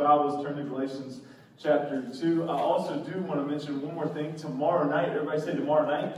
[0.00, 1.20] Bibles, turn to Galatians
[1.62, 2.48] chapter 2.
[2.48, 4.34] I also do want to mention one more thing.
[4.34, 6.16] Tomorrow night, everybody say tomorrow night.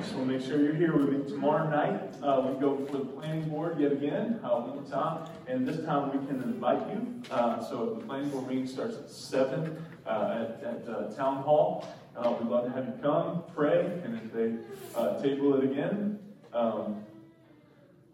[0.00, 1.30] Just want to make sure you're here with me.
[1.30, 5.28] Tomorrow night, uh, we go for the planning board yet again, uh, one more time.
[5.46, 7.22] And this time we can invite you.
[7.30, 11.86] Uh, so the planning board meeting starts at 7 uh, at, at uh, Town Hall.
[12.16, 16.18] Uh, we'd love to have you come, pray, and if they table it again,
[16.54, 17.04] um,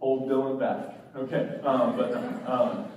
[0.01, 0.97] hold Dylan back.
[1.15, 2.15] Okay, um, but
[2.51, 2.89] um,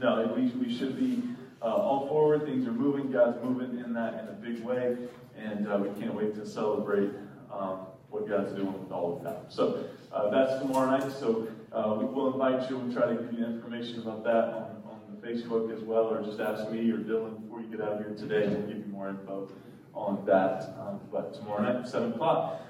[0.00, 1.22] no, we, we should be
[1.60, 2.44] all forward.
[2.44, 3.10] Things are moving.
[3.10, 4.96] God's moving in that in a big way.
[5.36, 7.10] And we can't wait to celebrate
[7.52, 9.46] um, what God's doing with all of that.
[9.48, 11.10] So uh, that's tomorrow night.
[11.12, 12.78] So uh, we will invite you.
[12.78, 16.22] We'll try to give you information about that on, on the Facebook as well, or
[16.22, 18.48] just ask me or Dylan before you get out of here today.
[18.48, 19.50] We'll give you more info
[19.94, 20.74] on that.
[20.78, 22.60] Um, but tomorrow night, 7 o'clock.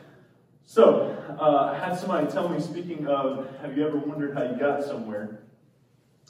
[0.64, 4.56] So uh, I had somebody tell me, speaking of, have you ever wondered how you
[4.56, 5.41] got somewhere?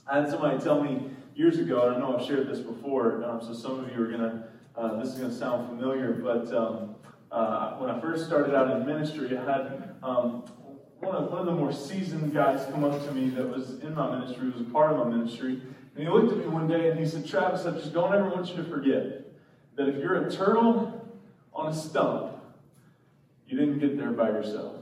[0.06, 3.40] I had somebody tell me years ago, and I know I've shared this before, um,
[3.40, 4.44] so some of you are going to,
[4.76, 6.96] uh, this is going to sound familiar, but um,
[7.30, 10.44] uh, when I first started out in ministry, I had um,
[11.00, 13.94] one, of, one of the more seasoned guys come up to me that was in
[13.94, 15.60] my ministry, was a part of my ministry.
[15.94, 18.28] And he looked at me one day and he said, Travis, I just don't ever
[18.28, 19.26] want you to forget
[19.76, 21.10] that if you're a turtle
[21.54, 22.36] on a stump,
[23.46, 24.76] you didn't get there by yourself.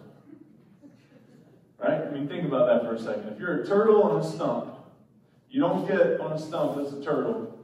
[1.78, 2.02] Right?
[2.02, 3.32] I mean, think about that for a second.
[3.32, 4.69] If you're a turtle on a stump,
[5.50, 7.58] you don't get on a stump as a turtle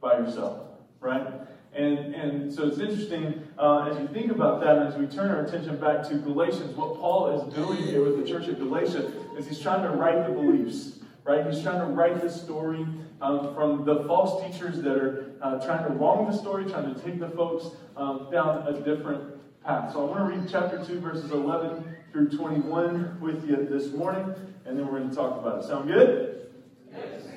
[0.00, 0.68] by yourself.
[1.00, 1.26] Right?
[1.74, 5.30] And, and so it's interesting uh, as you think about that, and as we turn
[5.30, 9.12] our attention back to Galatians, what Paul is doing here with the church of Galatia
[9.36, 11.44] is he's trying to right the beliefs, right?
[11.44, 12.86] He's trying to right the story
[13.20, 17.00] um, from the false teachers that are uh, trying to wrong the story, trying to
[17.00, 19.92] take the folks um, down a different path.
[19.92, 24.32] So I want to read chapter 2, verses 11 through 21 with you this morning,
[24.64, 25.66] and then we're going to talk about it.
[25.66, 26.53] Sound good?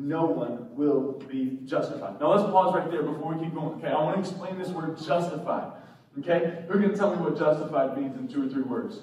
[0.00, 2.18] no one will be justified.
[2.20, 3.78] Now let's pause right there before we keep going.
[3.78, 5.72] Okay, I want to explain this word justified.
[6.18, 6.64] Okay?
[6.68, 9.00] Who can tell me what justified means in two or three words?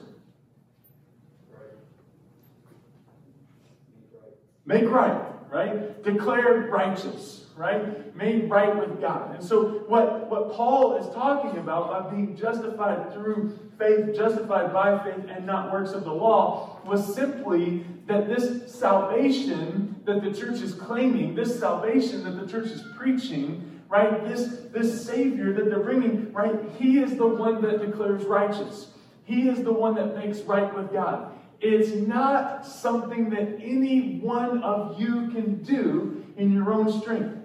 [4.66, 6.04] Make right, right?
[6.04, 8.14] Declared righteous, right?
[8.16, 9.36] Made right with God.
[9.36, 15.02] And so, what, what Paul is talking about by being justified through faith, justified by
[15.06, 20.62] faith, and not works of the law, was simply that this salvation that the church
[20.62, 24.26] is claiming, this salvation that the church is preaching, right?
[24.28, 26.56] This, this Savior that they're bringing, right?
[26.80, 28.88] He is the one that declares righteous.
[29.26, 31.34] He is the one that makes right with God.
[31.60, 37.36] It's not something that any one of you can do in your own strength.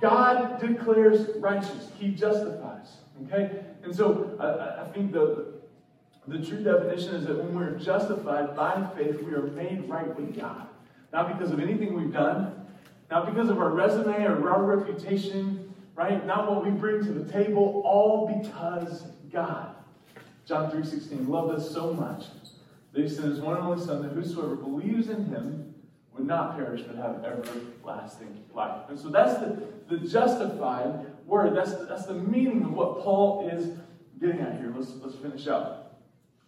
[0.00, 1.88] God declares righteous.
[1.98, 2.98] He justifies.
[3.24, 3.64] Okay?
[3.82, 5.53] And so I, I think the,
[6.26, 10.38] the true definition is that when we're justified by faith, we are made right with
[10.38, 10.68] God.
[11.12, 12.66] Not because of anything we've done,
[13.10, 16.26] not because of our resume or our reputation, right?
[16.26, 19.74] Not what we bring to the table, all because God.
[20.46, 22.26] John 3.16 loved us so much
[22.92, 25.74] that he sent his one and only Son that whosoever believes in him
[26.12, 28.82] would not perish but have everlasting life.
[28.88, 31.56] And so that's the, the justified word.
[31.56, 33.76] That's the, that's the meaning of what Paul is
[34.20, 34.72] getting at here.
[34.74, 35.83] Let's, let's finish up.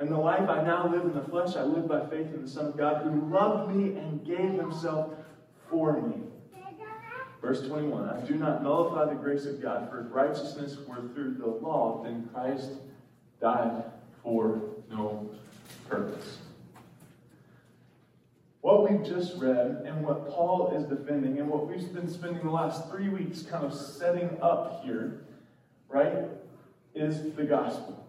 [0.00, 2.48] And the life I now live in the flesh, I live by faith in the
[2.48, 5.12] Son of God who loved me and gave himself
[5.68, 6.16] for me.
[7.42, 11.34] Verse 21 I do not nullify the grace of God, for if righteousness were through
[11.34, 12.70] the law, then Christ
[13.42, 13.84] died
[14.22, 15.30] for no
[15.88, 16.38] purpose.
[18.62, 22.50] What we've just read and what Paul is defending and what we've been spending the
[22.50, 25.24] last three weeks kind of setting up here,
[25.88, 26.24] right,
[26.94, 28.06] is the gospel.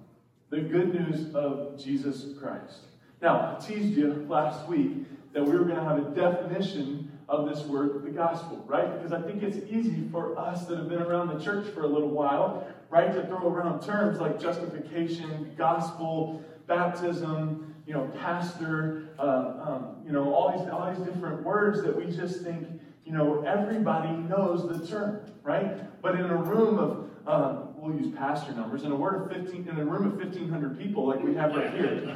[0.52, 2.82] The good news of Jesus Christ.
[3.22, 7.48] Now, I teased you last week that we were going to have a definition of
[7.48, 8.94] this word, the gospel, right?
[8.98, 11.88] Because I think it's easy for us that have been around the church for a
[11.88, 19.24] little while, right, to throw around terms like justification, gospel, baptism, you know, pastor, uh,
[19.24, 22.68] um, you know, all these all these different words that we just think,
[23.06, 26.02] you know, everybody knows the term, right?
[26.02, 28.84] But in a room of uh, we'll use pastor numbers.
[28.84, 31.74] In a word of 15 in a room of 1500 people like we have right
[31.74, 32.16] here.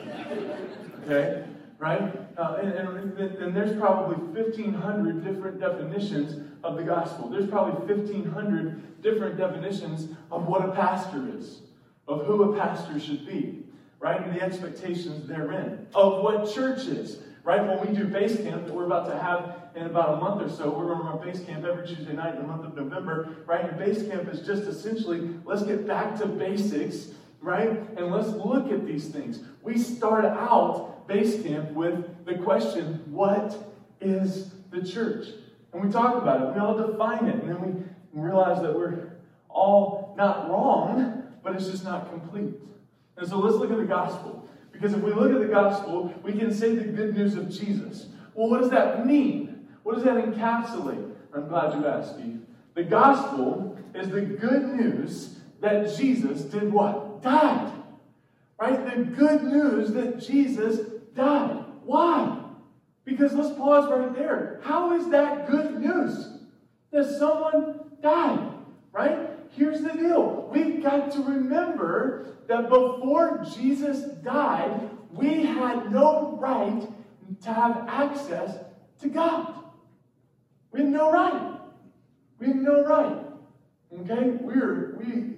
[1.04, 1.44] Okay?
[1.80, 2.14] Right?
[2.38, 7.30] Uh, and, and, and, there's probably 1500 different definitions of the gospel.
[7.30, 11.62] There's probably 1500 different definitions of what a pastor is
[12.08, 13.64] of who a pastor should be
[14.00, 14.22] right?
[14.24, 17.64] And the expectations therein of what church is right?
[17.64, 20.50] When we do base camp that we're about to have in about a month or
[20.50, 20.70] so.
[20.70, 23.66] We're going to run base camp every Tuesday night in the month of November, right?
[23.66, 27.10] And base camp is just essentially let's get back to basics,
[27.42, 27.70] right?
[27.98, 29.40] And let's look at these things.
[29.62, 33.58] We start out base camp with the question, what
[34.02, 35.28] is the church?
[35.74, 39.10] And we talk about it, we all define it, and then we realize that we're
[39.50, 42.54] all not wrong, but it's just not complete.
[43.18, 44.50] And so let's look at the gospel.
[44.72, 48.08] Because if we look at the gospel, we can say the good news of Jesus.
[48.34, 49.45] Well, what does that mean?
[49.86, 51.14] What does that encapsulate?
[51.32, 52.42] I'm glad you asked, Steve.
[52.74, 57.22] The gospel is the good news that Jesus did what?
[57.22, 57.72] Died.
[58.60, 58.84] Right?
[58.84, 60.80] The good news that Jesus
[61.14, 61.66] died.
[61.84, 62.36] Why?
[63.04, 64.60] Because let's pause right there.
[64.64, 66.30] How is that good news?
[66.90, 68.54] That someone died,
[68.92, 69.30] right?
[69.52, 70.50] Here's the deal.
[70.52, 76.90] We've got to remember that before Jesus died, we had no right
[77.44, 78.58] to have access
[79.02, 79.62] to God.
[80.76, 81.58] We have no right.
[82.40, 83.18] We have no right.
[84.02, 84.32] Okay?
[84.42, 85.36] We're, we,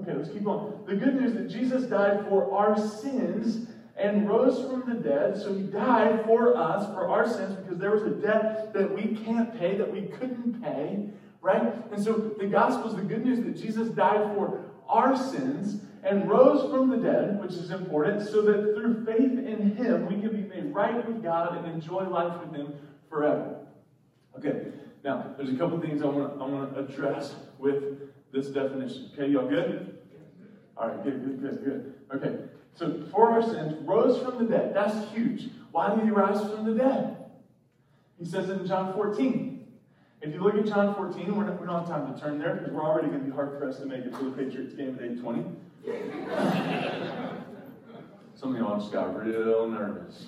[0.00, 0.84] okay, let's keep on.
[0.86, 5.36] The good news that Jesus died for our sins and rose from the dead.
[5.36, 9.16] So he died for us, for our sins, because there was a debt that we
[9.24, 11.04] can't pay, that we couldn't pay,
[11.40, 11.74] right?
[11.92, 16.28] And so the gospel is the good news that Jesus died for our sins and
[16.28, 20.30] rose from the dead, which is important, so that through faith in him we can
[20.30, 22.74] be made right with God and enjoy life with him
[23.08, 23.61] forever.
[24.38, 24.66] Okay,
[25.04, 28.00] now there's a couple things I want to I want to address with
[28.32, 29.10] this definition.
[29.12, 29.98] Okay, y'all good?
[30.76, 31.94] All right, good, good, good, good.
[32.14, 32.38] Okay,
[32.74, 34.74] so for our sins rose from the dead.
[34.74, 35.50] That's huge.
[35.70, 37.16] Why did he rise from the dead?
[38.18, 39.66] He says it in John 14.
[40.22, 42.54] If you look at John 14, we're not, we don't have time to turn there
[42.54, 44.94] because we're already going to be hard pressed to make it to the Patriots game
[44.94, 45.56] at 8:20.
[48.34, 50.26] Some of y'all just got real nervous.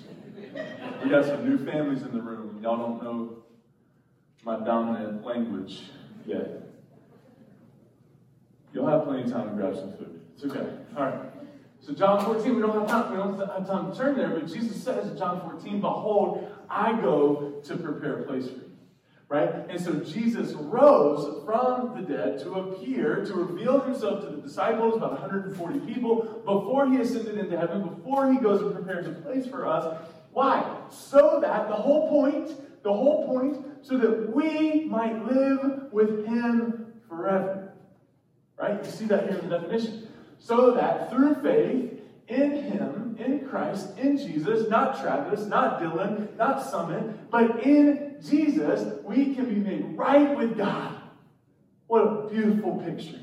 [1.03, 2.59] We got some new families in the room.
[2.61, 3.44] Y'all don't know
[4.45, 5.81] my dominant language
[6.25, 6.61] yet.
[8.71, 10.21] You'll have plenty of time to grab some food.
[10.35, 10.69] It's okay.
[10.95, 11.19] All right.
[11.81, 14.47] So John 14, we don't have time, we don't have time to turn there, but
[14.47, 18.61] Jesus says in John 14, Behold, I go to prepare a place for you.
[19.27, 19.49] Right?
[19.69, 24.95] And so Jesus rose from the dead to appear, to reveal himself to the disciples,
[24.95, 29.47] about 140 people, before he ascended into heaven, before he goes and prepares a place
[29.47, 29.99] for us.
[30.31, 30.79] Why?
[30.91, 32.51] So that the whole point
[32.85, 37.73] the whole point, so that we might live with him forever.
[38.57, 38.83] Right?
[38.83, 40.07] You see that here in the definition.
[40.39, 46.67] So that through faith in him, in Christ, in Jesus, not Travis, not Dylan, not
[46.67, 50.95] Summit, but in Jesus, we can be made right with God.
[51.87, 53.21] What a beautiful picture.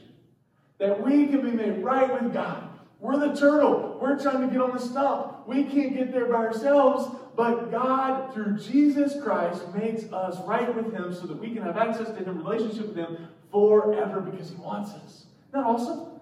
[0.78, 2.61] That we can be made right with God.
[3.02, 3.98] We're the turtle.
[4.00, 5.48] We're trying to get on the stump.
[5.48, 7.12] We can't get there by ourselves.
[7.34, 11.76] But God, through Jesus Christ, makes us right with Him so that we can have
[11.76, 15.26] access to Him, relationship with Him forever because He wants us.
[15.48, 15.98] Isn't that awesome?
[15.98, 16.20] Isn't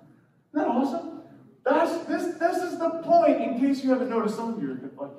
[0.54, 1.20] that awesome?
[1.66, 5.06] That's this this is the point, in case you haven't noticed, some of you are
[5.06, 5.16] like,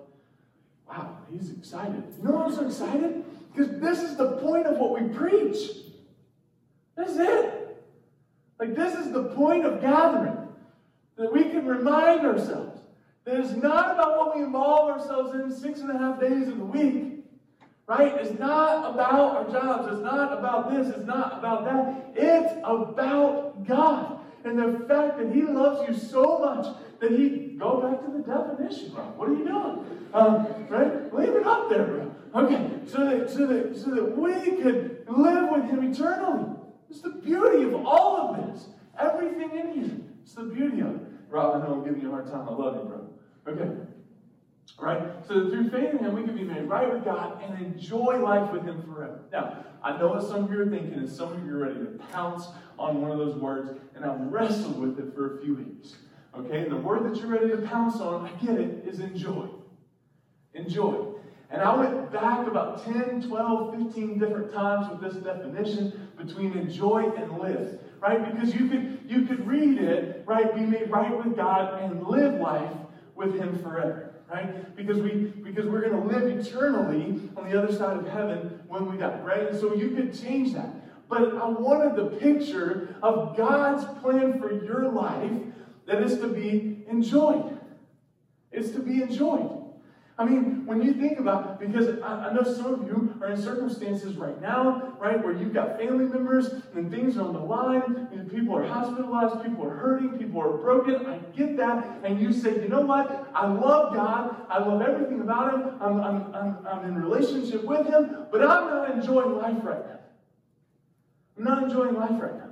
[0.90, 2.04] wow, he's excited.
[2.18, 3.24] You know why I'm so excited?
[3.54, 5.60] Because this is the point of what we preach.
[6.98, 7.78] This is it.
[8.60, 10.41] Like this is the point of gathering.
[11.22, 12.82] That we can remind ourselves
[13.26, 16.58] that it's not about what we involve ourselves in six and a half days of
[16.58, 17.24] the week.
[17.86, 18.16] Right?
[18.16, 19.94] It's not about our jobs.
[19.94, 20.88] It's not about this.
[20.88, 22.14] It's not about that.
[22.16, 24.20] It's about God.
[24.44, 28.24] And the fact that He loves you so much that He, go back to the
[28.24, 29.04] definition, bro.
[29.16, 30.08] What are you doing?
[30.16, 31.14] Um, right?
[31.14, 32.16] Leave it up there, bro.
[32.34, 36.50] Okay, so that, so, that, so that we could live with Him eternally.
[36.90, 38.66] It's the beauty of all of this.
[38.98, 39.98] Everything in here.
[40.24, 41.11] It's the beauty of it.
[41.32, 42.48] Rob, I know I'm giving you a hard time.
[42.48, 43.54] I love you, bro.
[43.54, 43.72] Okay.
[44.78, 45.02] Right?
[45.28, 48.52] So through faith in Him, we can be made right with God and enjoy life
[48.52, 49.22] with Him forever.
[49.32, 51.80] Now, I know what some of you are thinking, and some of you are ready
[51.80, 52.48] to pounce
[52.78, 55.96] on one of those words, and I've wrestled with it for a few weeks.
[56.38, 56.60] Okay?
[56.60, 59.48] And the word that you're ready to pounce on, I get it, is enjoy.
[60.54, 61.14] Enjoy.
[61.50, 67.12] And I went back about 10, 12, 15 different times with this definition between enjoy
[67.18, 67.80] and live.
[68.02, 68.34] Right?
[68.34, 72.34] Because you could you could read it, right, be made right with God and live
[72.34, 72.74] life
[73.16, 74.76] with Him forever right?
[74.76, 75.12] Because we
[75.44, 79.20] because we're going to live eternally on the other side of heaven when we die,
[79.20, 79.50] right?
[79.50, 80.70] And so you could change that.
[81.10, 85.32] But I wanted the picture of God's plan for your life
[85.86, 87.60] that is to be enjoyed.
[88.52, 89.61] It's to be enjoyed.
[90.22, 93.42] I mean, when you think about, because I, I, know some of you are in
[93.42, 98.08] circumstances right now, right, where you've got family members and things are on the line,
[98.12, 101.08] and people are hospitalized, people are hurting, people are broken.
[101.08, 102.02] I get that.
[102.04, 103.32] And you say, you know what?
[103.34, 104.46] I love God.
[104.48, 105.76] I love everything about Him.
[105.82, 110.00] I'm, I'm, I'm, I'm in relationship with Him, but I'm not enjoying life right now.
[111.36, 112.50] I'm not enjoying life right now.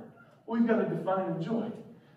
[0.48, 1.70] We've got to define joy.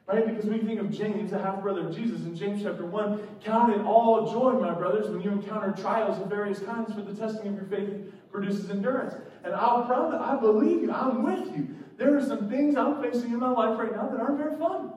[0.06, 0.28] Right?
[0.28, 3.74] Because we think of James, the half brother of Jesus, in James chapter 1, count
[3.74, 7.48] it all joy, my brothers, when you encounter trials of various kinds, for the testing
[7.48, 9.14] of your faith produces endurance.
[9.46, 11.70] And I'll promise, I believe you, I'm with you.
[11.98, 14.92] There are some things I'm facing in my life right now that aren't very fun.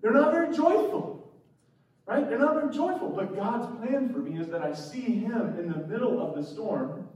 [0.00, 1.30] They're not very joyful.
[2.06, 2.28] Right?
[2.28, 3.10] They're not very joyful.
[3.10, 6.42] But God's plan for me is that I see Him in the middle of the
[6.42, 7.08] storm,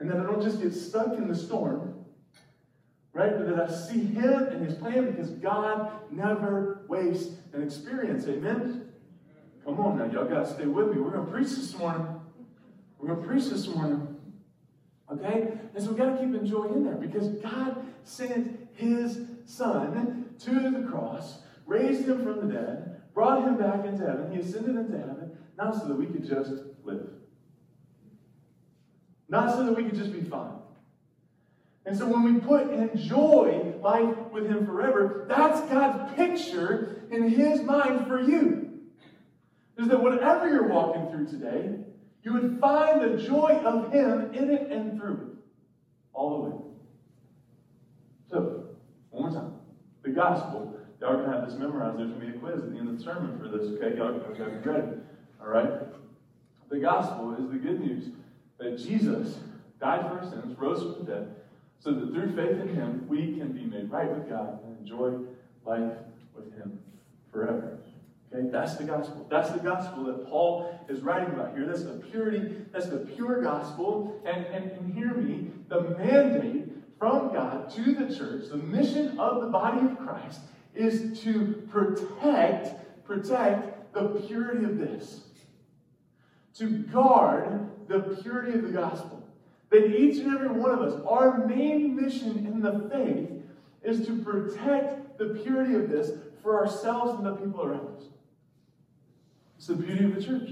[0.00, 1.99] and that I don't just get stuck in the storm,
[3.12, 3.36] Right?
[3.36, 8.26] But that I see Him and His plan because God never wastes an experience.
[8.28, 8.88] Amen?
[9.64, 11.00] Come on now, y'all got to stay with me.
[11.00, 12.06] We're going to preach this morning.
[12.98, 14.16] We're going to preach this morning.
[15.12, 15.58] Okay?
[15.74, 20.70] And so we got to keep enjoying in there because God sent His Son to
[20.70, 24.32] the cross, raised Him from the dead, brought Him back into heaven.
[24.32, 26.52] He ascended into heaven, not so that we could just
[26.84, 27.08] live,
[29.28, 30.59] not so that we could just be fine
[31.90, 37.62] and so when we put enjoy life with Him forever, that's God's picture in His
[37.62, 38.78] mind for you.
[39.76, 41.80] Is that whatever you're walking through today,
[42.22, 45.36] you would find the joy of Him in it and through it.
[46.12, 46.56] All the way.
[48.30, 48.66] So,
[49.10, 49.54] one more time.
[50.04, 50.78] The gospel.
[51.00, 51.98] Y'all to have this memorized.
[51.98, 53.96] There's going to be a quiz at the end of the sermon for this, okay?
[53.96, 54.86] Y'all be ready.
[55.40, 55.72] All right?
[56.70, 58.10] The gospel is the good news
[58.60, 59.40] that Jesus
[59.80, 61.36] died for our sins, rose from the dead,
[61.80, 65.12] so that through faith in Him, we can be made right with God and enjoy
[65.64, 65.96] life
[66.36, 66.78] with Him
[67.32, 67.78] forever.
[68.32, 69.26] Okay, that's the gospel.
[69.28, 71.66] That's the gospel that Paul is writing about here.
[71.66, 74.20] That's the purity, that's the pure gospel.
[74.24, 76.68] And, and, and hear me, the mandate
[76.98, 80.40] from God to the church, the mission of the body of Christ
[80.74, 85.22] is to protect, protect the purity of this.
[86.58, 89.19] To guard the purity of the gospel.
[89.70, 93.30] That each and every one of us, our main mission in the faith
[93.82, 96.10] is to protect the purity of this
[96.42, 98.04] for ourselves and the people around us.
[99.56, 100.50] It's the beauty of the church.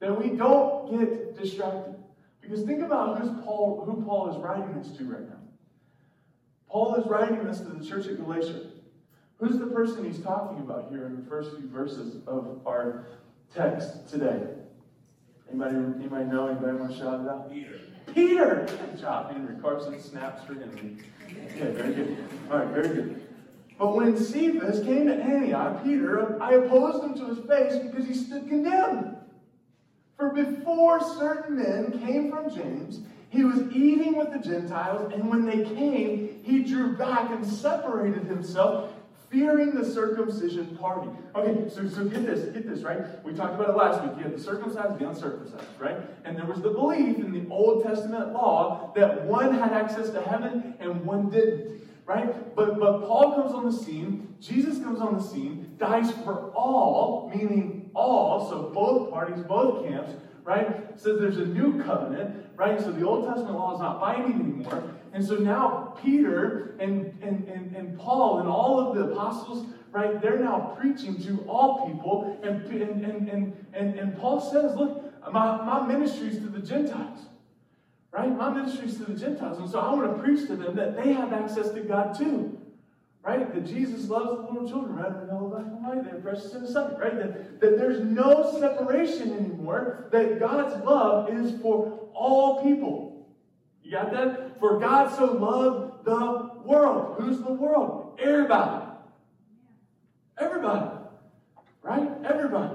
[0.00, 1.94] That we don't get distracted.
[2.40, 5.38] Because think about who's Paul, who Paul is writing this to right now.
[6.68, 8.66] Paul is writing this to the church at Galatia.
[9.38, 13.06] Who's the person he's talking about here in the first few verses of our
[13.54, 14.42] text today?
[15.48, 16.48] Anybody, anybody know?
[16.48, 17.52] Anybody want to shout it out?
[17.52, 17.78] Peter.
[18.12, 18.66] Peter!
[18.66, 19.56] Good job, Henry.
[19.60, 20.96] Carson snaps for Henry.
[21.24, 22.28] Okay, very good.
[22.50, 23.26] All right, very good.
[23.78, 28.14] But when Cephas came to Antioch, Peter, I opposed him to his face because he
[28.14, 29.16] stood condemned.
[30.16, 35.44] For before certain men came from James, he was eating with the Gentiles, and when
[35.44, 38.92] they came, he drew back and separated himself
[39.34, 41.10] fearing the circumcision party.
[41.34, 43.00] Okay, so, so get this, get this, right?
[43.24, 44.12] We talked about it last week.
[44.16, 45.96] You had the circumcised, the uncircumcised, right?
[46.24, 50.22] And there was the belief in the Old Testament law that one had access to
[50.22, 52.54] heaven and one didn't, right?
[52.54, 57.32] But but Paul comes on the scene, Jesus comes on the scene, dies for all,
[57.34, 60.12] meaning all, so both parties, both camps,
[60.44, 60.88] right?
[60.96, 62.80] Says there's a new covenant, right?
[62.80, 64.93] So the Old Testament law is not binding anymore.
[65.14, 70.20] And so now Peter and, and, and, and Paul and all of the apostles, right,
[70.20, 72.36] they're now preaching to all people.
[72.42, 77.20] And, and, and, and, and, Paul says, look, my, my ministry is to the Gentiles.
[78.10, 78.36] Right?
[78.36, 79.58] My ministry is to the Gentiles.
[79.58, 82.60] And so I want to preach to them that they have access to God too.
[83.22, 83.54] Right?
[83.54, 86.04] That Jesus loves the little children rather than all black and.
[86.04, 86.98] They're precious in His sight.
[86.98, 87.16] Right?
[87.16, 90.08] That, that there's no separation anymore.
[90.10, 93.28] That God's love is for all people.
[93.84, 94.53] You got that?
[94.64, 97.16] For God so loved the world.
[97.18, 98.18] Who's the world?
[98.18, 98.86] Everybody.
[100.38, 100.90] Everybody.
[101.82, 102.10] Right?
[102.24, 102.74] Everybody.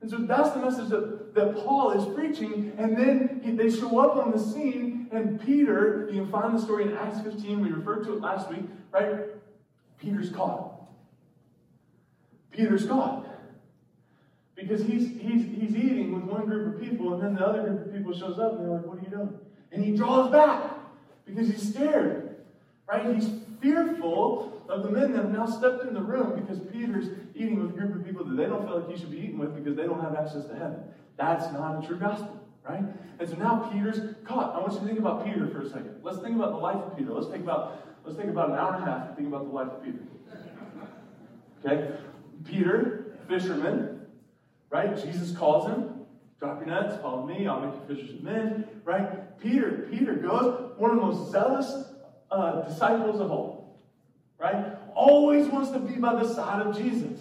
[0.00, 2.72] And so that's the message that, that Paul is preaching.
[2.78, 6.62] And then he, they show up on the scene, and Peter, you can find the
[6.62, 7.60] story in Acts 15.
[7.60, 9.26] We referred to it last week, right?
[10.00, 10.80] Peter's caught.
[12.52, 13.26] Peter's caught.
[14.56, 17.86] Because he's, he's, he's eating with one group of people, and then the other group
[17.86, 19.38] of people shows up, and they're like, What are you doing?
[19.72, 20.77] And he draws back
[21.28, 22.36] because he's scared.
[22.88, 23.14] Right?
[23.14, 23.30] He's
[23.60, 27.70] fearful of the men that have now stepped in the room because Peter's eating with
[27.70, 29.76] a group of people that they don't feel like he should be eating with because
[29.76, 30.80] they don't have access to heaven.
[31.16, 32.82] That's not a true gospel, right?
[33.18, 34.54] And so now Peter's caught.
[34.54, 35.96] I want you to think about Peter for a second.
[36.02, 37.12] Let's think about the life of Peter.
[37.12, 39.52] Let's think about let's think about an hour and a half and think about the
[39.52, 39.98] life of Peter.
[41.64, 41.90] Okay?
[42.44, 44.06] Peter, fisherman,
[44.70, 44.96] right?
[44.96, 45.94] Jesus calls him.
[46.38, 49.27] Drop your nets, follow me, I'll make you fishers of men, right?
[49.40, 51.84] Peter, Peter goes, one of the most zealous
[52.30, 53.80] uh, disciples of all,
[54.38, 54.76] right?
[54.94, 57.20] Always wants to be by the side of Jesus,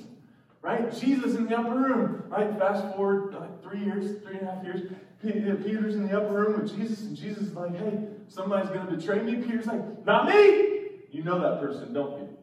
[0.61, 0.91] right?
[0.95, 2.57] Jesus in the upper room, right?
[2.57, 4.91] Fast forward like three years, three and a half years.
[4.91, 8.85] Uh, Peter's in the upper room with Jesus, and Jesus is like, hey, somebody's going
[8.85, 9.35] to betray me.
[9.35, 10.79] Peter's like, not me.
[11.11, 12.37] You know that person, don't you?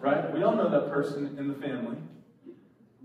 [0.00, 0.32] Right?
[0.32, 1.96] We all know that person in the family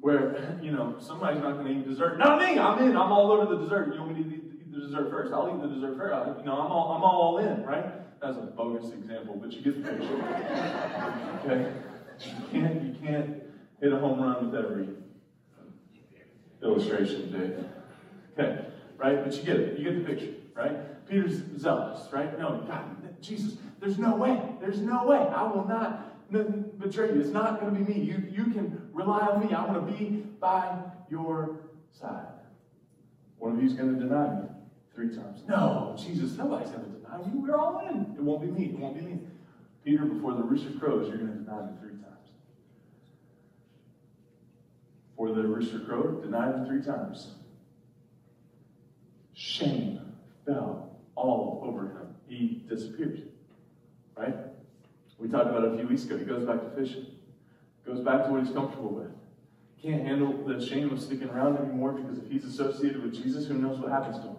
[0.01, 2.17] where, you know, somebody's not going to eat dessert.
[2.17, 2.59] Not me!
[2.59, 2.97] I'm in.
[2.97, 3.93] I'm all over the dessert.
[3.93, 4.40] You want me to eat
[4.71, 5.33] the dessert first?
[5.33, 6.13] I'll eat the dessert first.
[6.13, 8.19] I, you know, I'm all, I'm all in, right?
[8.21, 11.39] That's a bogus example, but you get the picture.
[11.45, 11.71] okay?
[12.19, 13.43] You can't, you can't
[13.79, 14.89] hit a home run with every
[16.61, 17.65] illustration, Dave.
[18.33, 18.65] Okay,
[18.97, 19.23] right?
[19.23, 19.79] But you get it.
[19.79, 21.05] You get the picture, right?
[21.07, 22.37] Peter's zealous, right?
[22.37, 24.39] No, God, Jesus, there's no way.
[24.61, 25.17] There's no way.
[25.17, 26.07] I will not
[26.79, 27.19] betray you.
[27.19, 27.99] It's not going to be me.
[27.99, 29.53] You, you can rely on me.
[29.53, 30.77] I want to be by
[31.09, 31.57] your
[31.91, 32.27] side.
[33.37, 34.47] One of you going to deny me
[35.01, 35.41] three times.
[35.47, 37.41] No, Jesus, nobody's going to deny you.
[37.41, 38.15] We're all in.
[38.15, 38.69] It won't be me.
[38.69, 39.19] It won't be me.
[39.83, 42.29] Peter, before the rooster crows, you're going to deny me three times.
[45.17, 47.35] For the rooster crowed, denied him three times.
[49.33, 49.99] Shame
[50.45, 52.15] fell all over him.
[52.27, 53.21] He disappears.
[54.15, 54.35] Right?
[55.17, 56.17] We talked about it a few weeks ago.
[56.17, 57.05] He goes back to fishing,
[57.85, 59.11] goes back to what he's comfortable with.
[59.81, 63.55] Can't handle the shame of sticking around anymore because if he's associated with Jesus, who
[63.55, 64.35] knows what happens to him?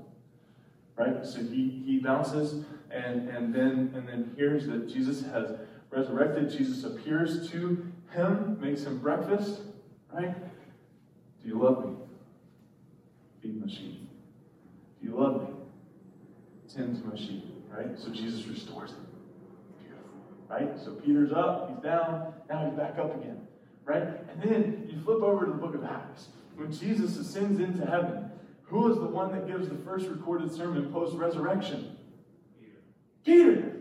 [1.03, 1.27] Right?
[1.27, 5.57] So he, he bounces and, and then and then hears that Jesus has
[5.91, 6.51] resurrected.
[6.51, 9.63] Jesus appears to him, makes him breakfast.
[10.13, 10.35] Right?
[11.43, 11.97] Do you love me?
[13.43, 14.09] Feed my sheep.
[15.01, 15.55] Do you love me?
[16.73, 17.45] Tend to my sheep.
[17.69, 17.99] Right?
[17.99, 19.07] So Jesus restores him
[19.81, 20.11] Beautiful,
[20.49, 20.79] right?
[20.85, 23.41] So Peter's up, he's down, now he's back up again,
[23.87, 24.03] right?
[24.31, 26.29] And then you flip over to the book of Acts.
[26.55, 28.31] When Jesus ascends into heaven,
[28.73, 31.95] who is the one that gives the first recorded sermon post resurrection?
[32.59, 32.81] Peter.
[33.23, 33.73] Peter.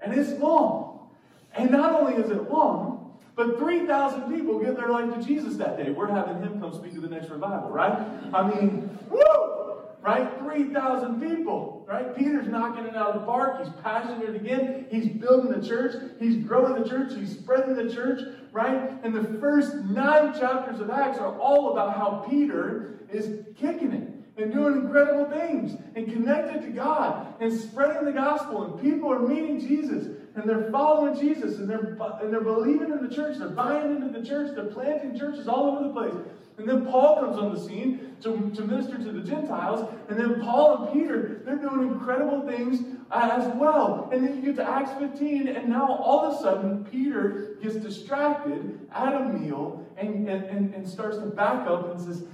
[0.00, 1.10] And it's long.
[1.54, 5.76] And not only is it long, but 3,000 people give their life to Jesus that
[5.76, 5.90] day.
[5.90, 8.00] We're having him come speak to the next revival, right?
[8.32, 9.54] I mean, woo!
[10.00, 10.38] right?
[10.38, 12.16] 3,000 people, right?
[12.16, 13.62] Peter's knocking it out of the park.
[13.62, 14.86] He's passionate again.
[14.90, 15.96] He's building the church.
[16.18, 17.12] He's growing the church.
[17.14, 18.90] He's spreading the church, right?
[19.02, 24.13] And the first nine chapters of Acts are all about how Peter is kicking it
[24.36, 28.64] and doing incredible things and connected to God and spreading the gospel.
[28.64, 33.06] And people are meeting Jesus and they're following Jesus and they're, and they're believing in
[33.06, 33.38] the church.
[33.38, 34.54] They're buying into the church.
[34.54, 36.26] They're planting churches all over the place.
[36.56, 39.92] And then Paul comes on the scene to, to minister to the Gentiles.
[40.08, 44.08] And then Paul and Peter, they're doing incredible things as well.
[44.12, 47.74] And then you get to Acts 15, and now all of a sudden, Peter gets
[47.76, 52.24] distracted at a meal and, and, and, and starts to back up and says,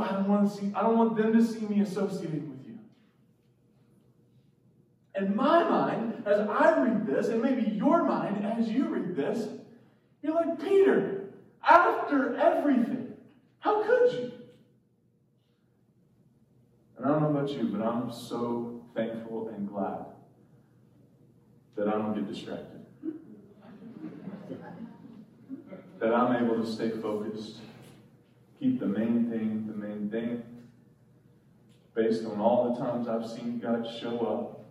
[0.00, 2.78] I don't want to see, I don't want them to see me associated with you.
[5.16, 9.48] In my mind, as I read this, and maybe your mind as you read this,
[10.22, 11.30] you're like, Peter,
[11.66, 13.14] after everything,
[13.60, 14.32] how could you?
[16.96, 20.04] And I don't know about you, but I'm so thankful and glad
[21.76, 22.74] that I don't get distracted.
[26.04, 27.56] that I'm able to stay focused,
[28.64, 30.42] keep the main thing the main thing.
[31.94, 34.64] Based on all the times I've seen God show up,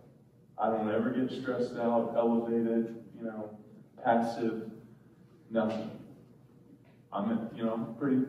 [0.58, 3.56] I don't ever get stressed out, elevated, you know,
[4.02, 4.68] passive,
[5.50, 5.92] nothing.
[7.12, 8.22] I'm, you know, I'm pretty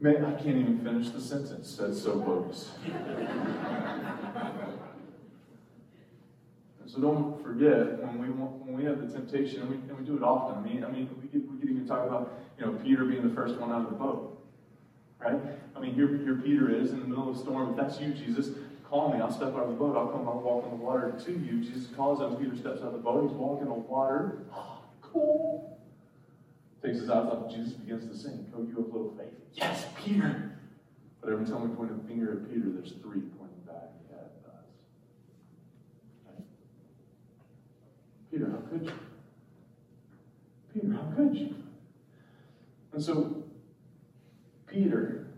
[0.00, 1.76] Man, I can't even finish the sentence.
[1.76, 2.70] That's so bogus.
[6.86, 10.16] so don't forget when we when we have the temptation, and we, and we do
[10.16, 10.58] it often.
[10.58, 13.26] I mean, I mean, we could, we could even talk about you know Peter being
[13.26, 14.44] the first one out of the boat,
[15.18, 15.40] right?
[15.76, 17.70] I mean, here, here Peter is in the middle of a storm.
[17.70, 18.50] If that's you, Jesus,
[18.88, 19.20] call me.
[19.20, 19.96] I'll step out of the boat.
[19.96, 20.28] I'll come.
[20.28, 21.62] I'll walk on the water to you.
[21.62, 22.36] Jesus calls him.
[22.36, 23.28] Peter steps out of the boat.
[23.28, 24.38] He's walking on water.
[25.02, 25.74] cool
[26.84, 29.32] takes his eyes off Jesus, begins to sing, Oh, you have little faith.
[29.54, 30.58] Yes, Peter.
[31.20, 34.18] But every time we point a finger at Peter, there's three pointing back at
[34.52, 34.64] us.
[36.26, 36.44] Right?
[38.34, 38.92] Peter, how could you?
[40.72, 41.54] Peter, how could you?
[42.92, 43.44] And so,
[44.66, 45.28] Peter,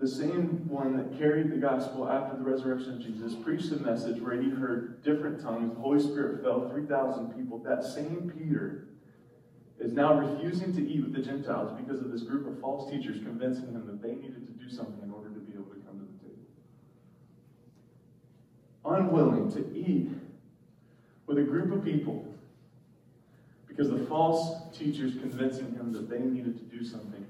[0.00, 4.20] the same one that carried the gospel after the resurrection of Jesus, preached a message
[4.20, 5.72] where he heard different tongues.
[5.72, 7.58] The Holy Spirit fell, 3,000 people.
[7.58, 8.88] That same Peter
[9.78, 13.18] is now refusing to eat with the Gentiles because of this group of false teachers
[13.18, 16.00] convincing him that they needed to do something in order to be able to come
[16.00, 16.42] to the table.
[18.84, 20.10] Unwilling to eat
[21.26, 22.26] with a group of people
[23.68, 27.26] because the false teachers convincing him that they needed to do something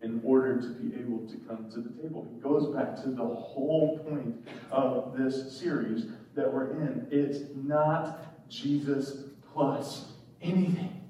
[0.00, 2.26] in order to be able to come to the table.
[2.36, 6.06] It goes back to the whole point of this series
[6.36, 7.06] that we're in.
[7.10, 11.00] It's not Jesus plus anything.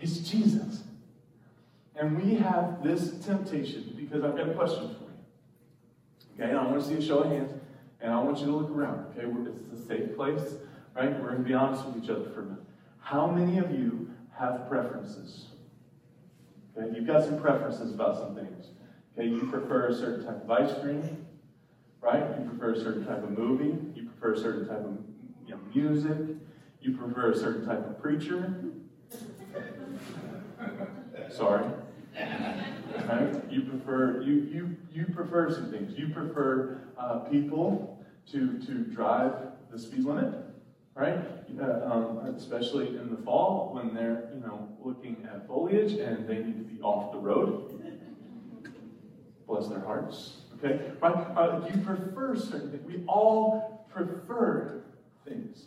[0.00, 0.84] It's Jesus.
[1.96, 6.44] And we have this temptation because I've got a question for you.
[6.44, 7.52] Okay, and I want to see a show of hands,
[8.00, 9.06] and I want you to look around.
[9.16, 9.28] Okay,
[9.70, 10.54] it's a safe place,
[10.94, 11.10] right?
[11.20, 12.64] We're going to be honest with each other for a minute.
[13.00, 15.46] How many of you have preferences?
[16.76, 18.68] Okay, you've got some preferences about some things.
[19.16, 21.26] Okay, you prefer a certain type of ice cream,
[22.00, 22.24] right?
[22.38, 23.76] You prefer a certain type of movie.
[23.94, 24.98] You prefer a certain type of
[25.46, 26.36] you know, music.
[26.80, 28.54] You prefer a certain type of preacher.
[31.30, 31.66] Sorry.
[32.14, 33.50] Right?
[33.50, 35.98] You prefer you you you prefer some things.
[35.98, 39.32] You prefer uh, people to to drive
[39.70, 40.34] the speed limit,
[40.94, 41.18] right?
[41.60, 46.38] Uh, um, especially in the fall when they're you know looking at foliage and they
[46.38, 47.68] need to be off the road.
[49.46, 50.42] Bless their hearts.
[50.58, 51.12] Okay, right?
[51.36, 52.84] Uh, you prefer certain things.
[52.86, 54.82] We all prefer
[55.26, 55.66] things.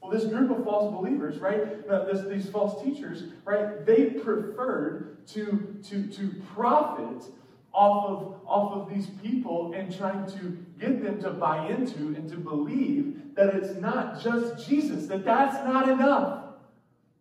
[0.00, 5.26] Well, this group of false believers, right, uh, this, these false teachers, right, they preferred
[5.28, 7.30] to, to, to profit
[7.72, 12.28] off of, off of these people and trying to get them to buy into and
[12.28, 16.44] to believe that it's not just Jesus, that that's not enough,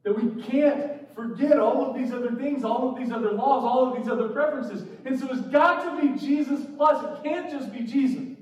[0.04, 3.92] that we can't forget all of these other things, all of these other laws, all
[3.92, 4.88] of these other preferences.
[5.06, 7.04] And so it's got to be Jesus plus.
[7.04, 8.38] It can't just be Jesus.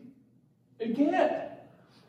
[0.80, 1.48] It can't.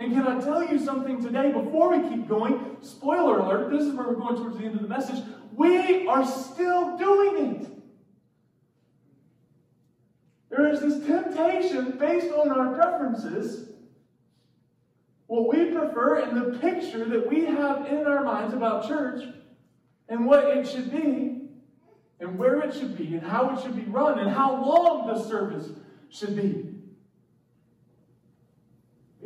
[0.01, 2.77] And can I tell you something today before we keep going?
[2.83, 5.25] Spoiler alert, this is where we're going towards the end of the message.
[5.57, 7.78] We are still doing it.
[10.51, 13.71] There is this temptation based on our preferences,
[15.27, 19.25] what we prefer, and the picture that we have in our minds about church
[20.09, 21.49] and what it should be,
[22.19, 25.23] and where it should be, and how it should be run, and how long the
[25.23, 25.69] service
[26.09, 26.69] should be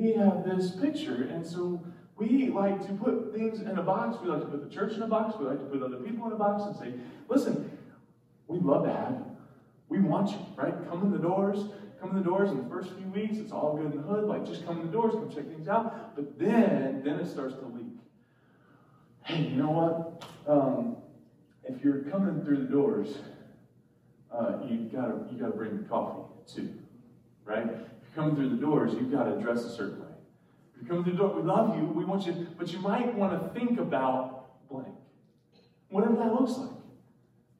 [0.02, 1.28] we have this picture.
[1.32, 1.82] And so
[2.16, 4.18] we like to put things in a box.
[4.22, 5.36] We like to put the church in a box.
[5.38, 7.78] We like to put other people in a box and say, listen,
[8.48, 9.31] we'd love to have you.
[9.92, 10.72] We want you, right?
[10.88, 11.66] Come in the doors.
[12.00, 13.36] Come in the doors in the first few weeks.
[13.36, 14.24] It's all good in the hood.
[14.24, 16.16] Like, just come in the doors, come check things out.
[16.16, 17.92] But then, then it starts to leak.
[19.24, 20.24] Hey, you know what?
[20.48, 20.96] Um,
[21.64, 23.18] if you're coming through the doors,
[24.32, 26.72] uh, you gotta you gotta bring coffee too,
[27.44, 27.66] right?
[27.66, 30.08] You're coming through the doors, you've got to dress a certain way.
[30.74, 33.14] If you're coming through the door, we love you, we want you, but you might
[33.14, 34.88] want to think about blank.
[35.90, 36.70] Whatever that looks like.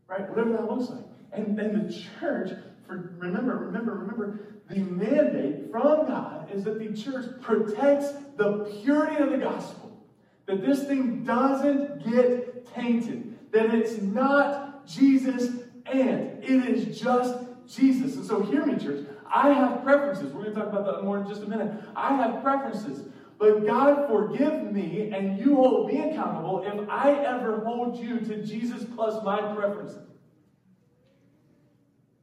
[0.09, 0.29] Right?
[0.31, 1.12] Whatever that looks like.
[1.33, 2.51] And then the church,
[2.87, 9.23] for remember, remember, remember, the mandate from God is that the church protects the purity
[9.23, 10.01] of the gospel.
[10.47, 13.39] That this thing doesn't get tainted.
[13.53, 18.17] That it's not Jesus and it is just Jesus.
[18.17, 19.07] And so hear me, church.
[19.35, 20.33] I have preferences.
[20.33, 21.83] We're going to talk about that more in just a minute.
[21.97, 23.07] I have preferences.
[23.39, 28.45] But God, forgive me, and you hold me accountable if I ever hold you to
[28.45, 29.99] Jesus plus my preferences.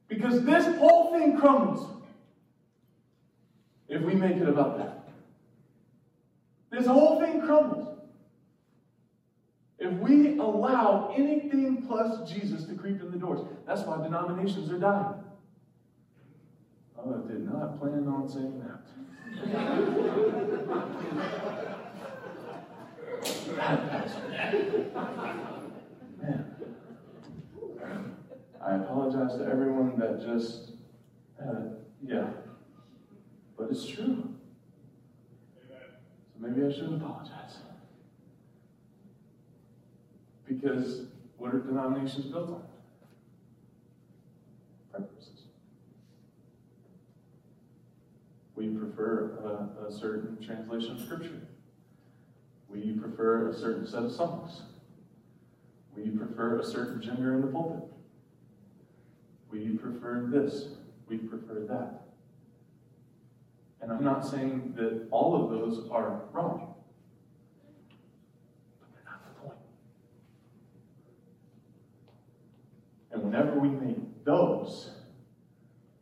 [0.09, 1.87] Because this whole thing crumbles
[3.87, 5.09] if we make it about that.
[6.71, 7.89] This whole thing crumbles
[9.79, 13.39] if we allow anything plus Jesus to creep in the doors.
[13.65, 15.15] That's why denominations are dying.
[16.99, 18.81] I did not plan on saying that.
[26.21, 26.48] Man.
[28.69, 30.73] I apologize to everyone that just
[31.39, 31.71] had it.
[32.05, 32.27] Yeah.
[33.57, 34.35] But it's true.
[35.67, 37.57] So maybe I shouldn't apologize.
[40.47, 42.63] Because what are denominations built on?
[44.91, 45.45] Preferences.
[48.55, 51.41] We prefer a, a certain translation of Scripture.
[52.67, 54.61] We prefer a certain set of songs.
[55.95, 57.89] We prefer a certain gender in the pulpit?
[59.51, 60.69] Will you prefer this?
[61.07, 62.03] We prefer that.
[63.81, 66.75] And I'm not saying that all of those are wrong.
[68.79, 69.57] But they're not the point.
[73.11, 74.91] And whenever we make those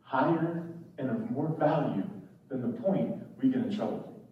[0.02, 0.66] higher
[0.98, 2.04] and of more value
[2.48, 4.26] than the point, we get in trouble.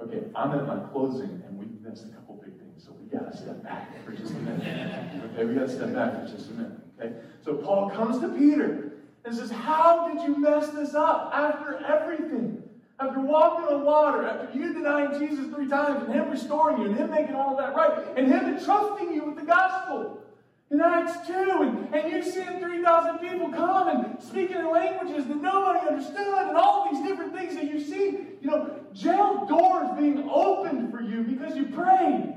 [0.00, 3.36] Okay, I'm at my closing and we missed a couple big things, so we gotta
[3.36, 5.24] step back for just a minute.
[5.32, 6.85] Okay, we gotta step back for just a minute.
[7.00, 7.14] Okay?
[7.44, 8.92] So Paul comes to Peter
[9.24, 12.62] and says, How did you mess this up after everything?
[12.98, 16.96] After walking on water, after you denying Jesus three times, and Him restoring you, and
[16.96, 20.22] Him making all that right, and Him entrusting you with the gospel.
[20.70, 25.36] In Acts 2, and, and you seeing 3,000 people come and speaking in languages that
[25.36, 30.28] nobody understood, and all these different things that you see, you know, jail doors being
[30.28, 32.35] opened for you because you prayed.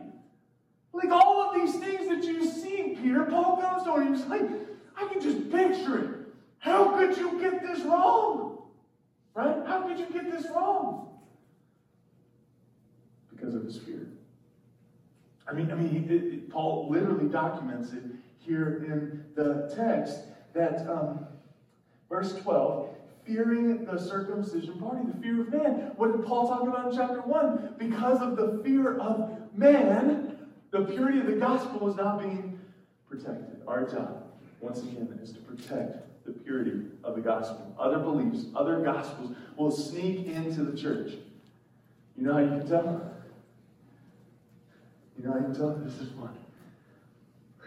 [0.93, 4.41] Like all of these things that you see, Peter, Paul to him and he's like,
[4.97, 6.09] I can just picture it.
[6.59, 8.63] How could you get this wrong?
[9.33, 9.55] Right?
[9.65, 11.07] How could you get this wrong?
[13.29, 14.07] Because of his fear.
[15.47, 18.03] I mean, I mean, it, it, Paul literally documents it
[18.39, 20.19] here in the text
[20.53, 21.25] that um,
[22.09, 22.89] verse 12,
[23.25, 25.91] fearing the circumcision party, the fear of man.
[25.95, 27.75] What did Paul talk about in chapter 1?
[27.77, 30.38] Because of the fear of man,
[30.71, 32.59] the purity of the gospel is not being
[33.07, 33.61] protected.
[33.67, 34.23] Our job,
[34.59, 37.75] once again, is to protect the purity of the gospel.
[37.79, 41.13] Other beliefs, other gospels will sneak into the church.
[42.15, 43.13] You know how you can tell?
[45.17, 45.75] You know how you can tell?
[45.75, 46.37] This is fun.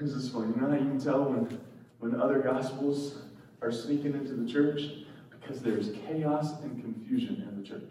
[0.01, 0.53] This is fun.
[0.55, 1.61] You know how you can tell when,
[1.99, 3.17] when other gospels
[3.61, 4.83] are sneaking into the church?
[5.31, 7.91] Because there's chaos and confusion in the church.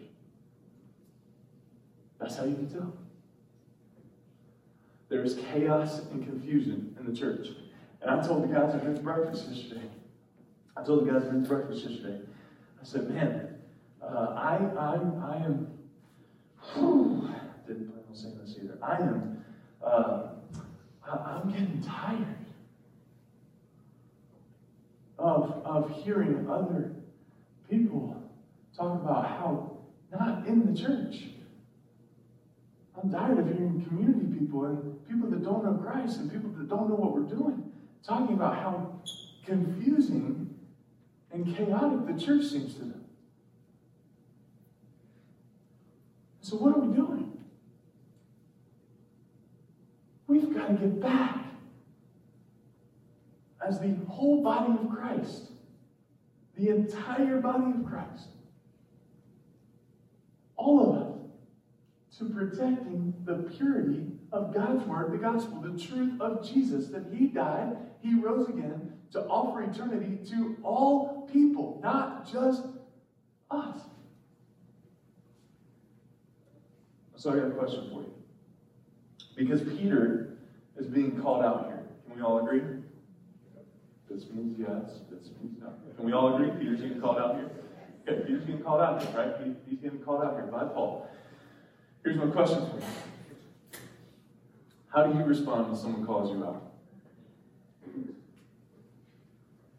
[2.18, 2.92] That's how you can tell.
[5.12, 7.48] There's chaos and confusion in the church.
[8.00, 9.86] And I told the guys at men's breakfast yesterday,
[10.74, 12.18] I told the guys at men's breakfast yesterday,
[12.80, 13.58] I said, man,
[14.02, 15.68] uh, I, I, I am,
[16.72, 17.28] whew,
[17.66, 18.78] didn't plan on saying this either.
[18.82, 19.44] I am
[19.84, 20.28] uh,
[21.06, 22.46] I'm getting tired
[25.18, 26.90] of, of hearing other
[27.68, 28.16] people
[28.74, 29.76] talk about how
[30.10, 31.24] not in the church.
[33.00, 36.68] I'm tired of hearing community people and people that don't know Christ and people that
[36.68, 39.00] don't know what we're doing talking about how
[39.44, 40.54] confusing
[41.32, 43.04] and chaotic the church seems to them.
[46.40, 47.38] So, what are we doing?
[50.26, 51.38] We've got to get back
[53.66, 55.52] as the whole body of Christ,
[56.56, 58.28] the entire body of Christ,
[60.56, 61.11] all of us,
[62.18, 67.26] to protecting the purity of God's word, the gospel, the truth of Jesus, that he
[67.26, 72.64] died, he rose again to offer eternity to all people, not just
[73.50, 73.76] us.
[77.16, 78.12] So I got a question for you.
[79.36, 80.36] Because Peter
[80.76, 81.84] is being called out here.
[82.06, 82.62] Can we all agree?
[84.10, 85.00] This means yes.
[85.10, 85.72] This means no.
[85.96, 86.50] Can we all agree?
[86.58, 87.50] Peter's being called out here.
[88.08, 89.34] Okay, Peter's being called out here, right?
[89.44, 91.08] He, he's getting called out here by Paul.
[92.04, 92.82] Here's my question for you.
[94.88, 96.62] How do you respond when someone calls you out?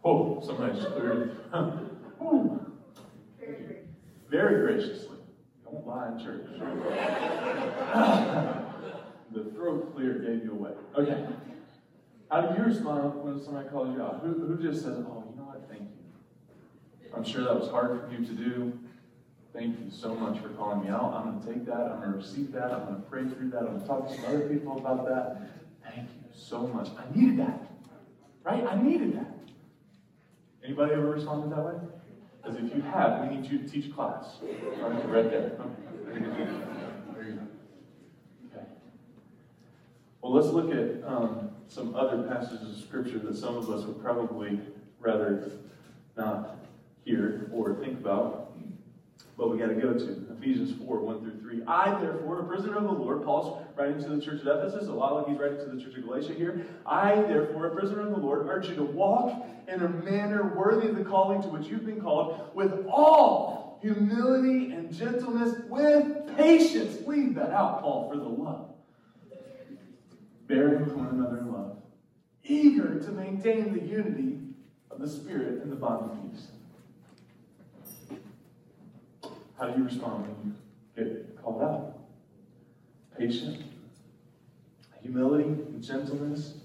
[0.06, 1.38] Oh, somebody just cleared it.
[4.30, 5.18] Very graciously.
[5.66, 6.48] Don't lie in church.
[9.32, 10.72] the throat clear gave you away.
[10.98, 11.26] Okay.
[12.32, 14.22] How do you respond when somebody calls you out?
[14.24, 15.68] Who, who just says, oh, you know what?
[15.70, 15.88] Thank you.
[17.16, 18.80] I'm sure that was hard for you to do.
[19.54, 21.14] Thank you so much for calling me out.
[21.14, 21.92] I'm going to take that.
[21.92, 22.72] I'm going to receive that.
[22.72, 23.60] I'm going to pray through that.
[23.60, 25.52] I'm going to talk to some other people about that.
[25.84, 26.90] Thank you so much.
[26.98, 27.62] I needed that.
[28.44, 28.66] Right?
[28.66, 29.32] I needed that.
[30.64, 31.74] Anybody ever responded that way?
[32.42, 34.38] Because if you have, we need you to teach class.
[34.42, 35.52] Right there.
[36.10, 37.48] There go.
[38.52, 38.66] Okay.
[40.22, 44.02] Well, let's look at um, some other passages of Scripture that some of us would
[44.02, 44.60] probably
[45.00, 45.52] rather
[46.18, 46.58] not
[47.06, 48.53] hear or think about
[49.38, 51.62] but we got to go to Ephesians 4 1 through 3.
[51.68, 54.92] I, therefore, a prisoner of the Lord, Paul's writing to the church of Ephesus, a
[54.92, 56.66] lot like he's writing to the church of Galatia here.
[56.86, 60.90] I, therefore, a prisoner of the Lord, urge you to walk in a manner worthy
[60.90, 67.06] of the calling to which you've been called, with all humility and gentleness, with patience.
[67.08, 68.70] Leave that out, Paul, for the love.
[70.48, 71.78] Bearing with one another in love,
[72.44, 74.40] eager to maintain the unity
[74.92, 76.48] of the Spirit and the bond of peace.
[79.64, 80.58] How do you respond when
[80.98, 81.98] you get called out?
[83.18, 83.64] Patient,
[85.02, 86.56] humility, and gentleness,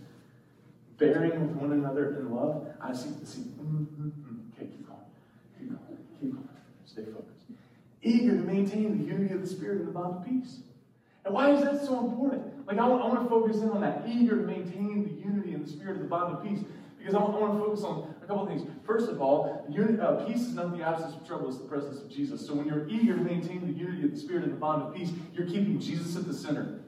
[0.99, 2.67] bearing with one another in love.
[2.83, 4.11] I see, see, mm, mm,
[4.53, 4.99] okay, keep going,
[5.57, 6.49] keep going, keep going.
[6.87, 7.47] Stay focused.
[8.03, 10.59] Eager to maintain the unity of the Spirit and the bond of peace.
[11.25, 12.67] And why is that so important?
[12.67, 14.03] Like, I want, I want to focus in on that.
[14.09, 16.65] Eager to maintain the unity and the Spirit of the bond of peace.
[16.99, 18.69] Because I want, I want to focus on couple things.
[18.87, 22.01] First of all, unity, uh, peace is not the absence of trouble, it's the presence
[22.01, 22.47] of Jesus.
[22.47, 24.95] So when you're eager to maintain the unity of the Spirit and the bond of
[24.95, 26.81] peace, you're keeping Jesus at the center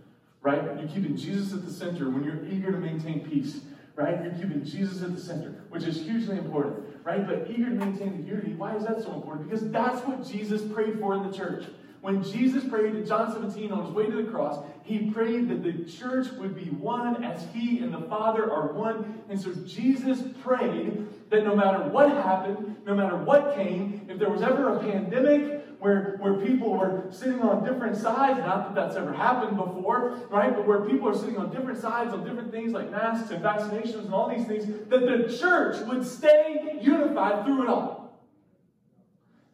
[0.42, 0.62] right?
[0.78, 3.60] You're keeping Jesus at the center when you're eager to maintain peace,
[3.94, 4.22] right?
[4.22, 7.26] You're keeping Jesus at the center, which is hugely important, right?
[7.26, 9.48] But eager to maintain the unity, why is that so important?
[9.48, 11.64] Because that's what Jesus prayed for in the church.
[12.00, 15.62] When Jesus prayed in John 17 on his way to the cross, he prayed that
[15.62, 19.22] the church would be one as he and the Father are one.
[19.28, 24.30] And so Jesus prayed that no matter what happened, no matter what came, if there
[24.30, 28.96] was ever a pandemic, where, where people were sitting on different sides, not that that's
[28.96, 30.54] ever happened before, right?
[30.54, 34.04] But where people are sitting on different sides on different things like masks and vaccinations
[34.04, 38.20] and all these things, that the church would stay unified through it all.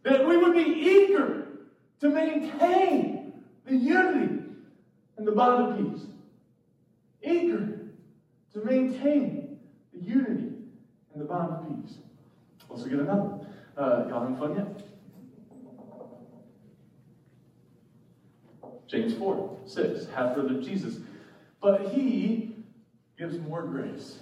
[0.03, 1.47] That we would be eager
[2.01, 3.33] to maintain
[3.65, 4.43] the unity
[5.17, 6.07] and the bond of peace.
[7.23, 7.83] Eager
[8.53, 9.59] to maintain
[9.93, 10.46] the unity
[11.17, 11.97] and the bond of peace.
[12.69, 13.39] Let's get another.
[13.77, 14.83] Uh, y'all having fun yet?
[18.87, 20.99] James 4, 6, half brother Jesus.
[21.61, 22.55] But he
[23.19, 24.19] gives more grace.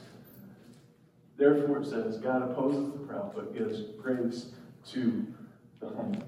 [1.36, 4.46] Therefore, it says, God opposes the proud, but gives grace
[4.92, 5.26] to
[5.80, 6.22] the humble.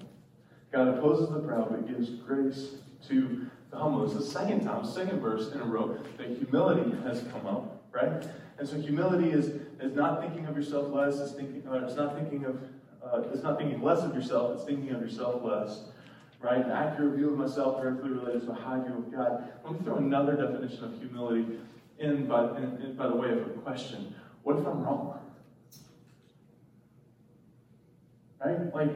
[0.72, 2.74] God opposes the proud, but gives grace
[3.08, 4.04] to the humble.
[4.04, 8.26] It's the second time, second verse in a row, that humility has come up, right?
[8.58, 12.16] And so humility is, is not thinking of yourself less, it's thinking, uh, it's not
[12.16, 12.60] thinking of,
[13.04, 15.84] uh, it's not thinking less of yourself, it's thinking of yourself less
[16.40, 16.64] right?
[16.64, 19.52] An accurate view of myself directly related to a high view of God.
[19.64, 21.58] Let me throw another definition of humility
[21.98, 24.14] in by, in, in, by the way of a question.
[24.42, 25.18] What if I'm wrong?
[28.44, 28.74] Right?
[28.74, 28.90] Like,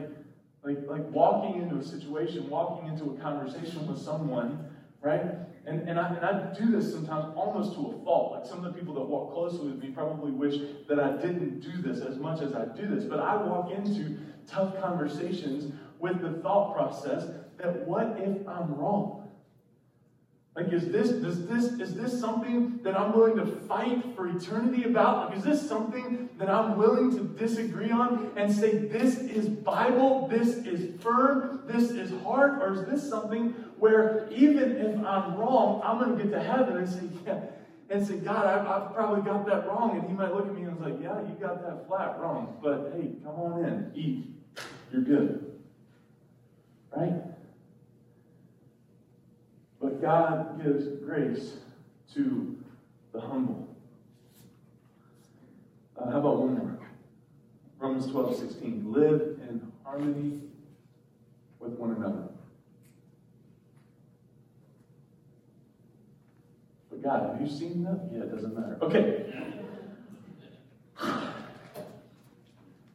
[0.63, 4.69] like, like walking into a situation, walking into a conversation with someone,
[5.01, 5.21] right?
[5.65, 8.33] And, and, I, and I do this sometimes almost to a fault.
[8.33, 10.55] Like some of the people that walk closely with me probably wish
[10.87, 13.03] that I didn't do this as much as I do this.
[13.03, 19.20] But I walk into tough conversations with the thought process that what if I'm wrong?
[20.53, 24.83] Like, is this, does this, is this something that I'm willing to fight for eternity
[24.83, 25.29] about?
[25.29, 30.27] Like, is this something that I'm willing to disagree on and say, this is Bible,
[30.27, 32.61] this is firm, this is hard?
[32.61, 36.75] Or is this something where even if I'm wrong, I'm going to get to heaven
[36.75, 37.39] and say, yeah,
[37.89, 39.97] and say, God, I've, I've, probably got that wrong.
[39.97, 42.57] And he might look at me and was like, yeah, you got that flat wrong.
[42.61, 44.27] But hey, come on in, eat.
[44.91, 45.59] You're good.
[46.95, 47.30] Right?
[49.81, 51.57] But God gives grace
[52.13, 52.55] to
[53.13, 53.67] the humble.
[55.97, 56.79] Uh, how about one more?
[57.79, 58.91] Romans 12, 16.
[58.91, 60.41] Live in harmony
[61.59, 62.29] with one another.
[66.91, 68.07] But God, have you seen that?
[68.13, 68.77] Yeah, it doesn't matter.
[68.83, 69.33] Okay.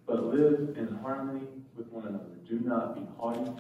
[0.07, 2.25] But live in harmony with one another.
[2.49, 3.51] Do not be haughty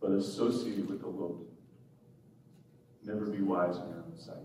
[0.00, 1.46] but associated with the lowly.
[3.04, 4.36] Never be wise in your own sight.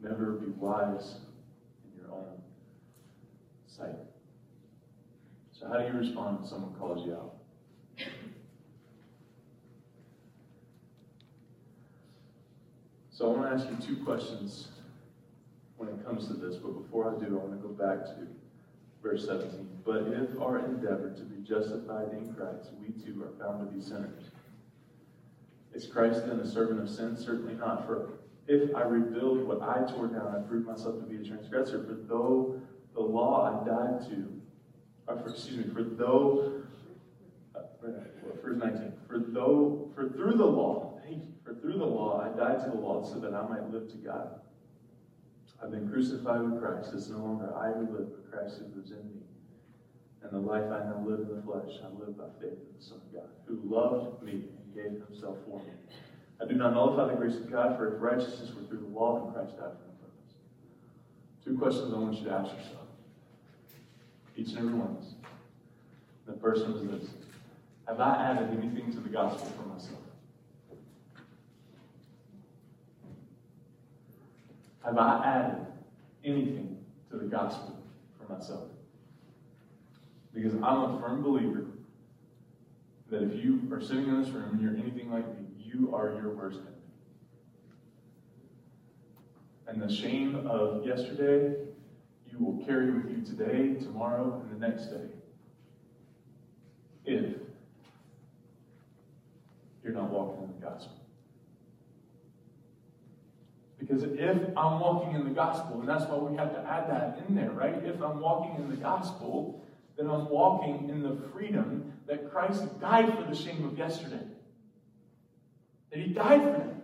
[0.00, 1.16] Never be wise
[1.84, 2.42] in your own
[3.66, 3.96] sight.
[5.52, 7.34] So, how do you respond when someone calls you out?
[13.10, 14.68] So, I want to ask you two questions
[15.76, 18.26] when it comes to this, but before I do, I want to go back to
[19.02, 19.68] verse 17.
[19.84, 23.82] But if our endeavor to be justified in Christ, we too are found to be
[23.82, 24.30] sinners.
[25.74, 27.16] Is Christ then a servant of sin?
[27.16, 27.84] Certainly not.
[27.86, 28.10] For
[28.46, 31.82] if I rebuild what I tore down, I prove myself to be a transgressor.
[31.82, 32.60] For though
[32.94, 34.40] the law I died to,
[35.08, 36.62] or for, excuse me, for though,
[37.56, 37.60] uh,
[38.42, 42.36] verse 19, for though, for through the law, thank you, for through the law I
[42.36, 44.40] died to the law so that I might live to God.
[45.64, 46.90] I've been crucified with Christ.
[46.92, 49.22] It's no longer I who live, but Christ who lives in me.
[50.22, 52.84] And the life I now live in the flesh, I live by faith in the
[52.84, 55.72] Son of God, who loved me and gave himself for me.
[56.42, 59.24] I do not nullify the grace of God, for if righteousness were through the law,
[59.24, 60.34] then Christ died for purpose.
[61.44, 62.88] Two questions I want you to ask yourself.
[64.36, 65.14] Each and every one of us.
[66.26, 67.10] The first one is this
[67.88, 70.03] Have I added anything to the gospel for myself?
[74.84, 75.66] Have I added
[76.24, 76.76] anything
[77.10, 77.82] to the gospel
[78.18, 78.64] for myself?
[80.34, 81.64] Because I'm a firm believer
[83.10, 86.14] that if you are sitting in this room and you're anything like me, you are
[86.16, 86.70] your worst enemy.
[89.66, 91.56] And the shame of yesterday,
[92.30, 95.06] you will carry with you today, tomorrow, and the next day.
[97.06, 97.36] If
[99.82, 101.03] you're not walking in the gospel.
[103.86, 107.22] Because if I'm walking in the gospel, and that's why we have to add that
[107.28, 107.74] in there, right?
[107.84, 109.62] If I'm walking in the gospel,
[109.96, 114.24] then I'm walking in the freedom that Christ died for the shame of yesterday.
[115.90, 116.74] That he died for that.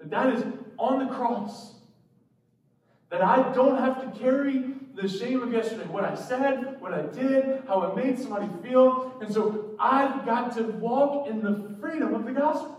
[0.00, 0.44] That that is
[0.76, 1.72] on the cross.
[3.10, 7.02] That I don't have to carry the shame of yesterday, what I said, what I
[7.02, 9.16] did, how it made somebody feel.
[9.22, 12.77] And so I've got to walk in the freedom of the gospel.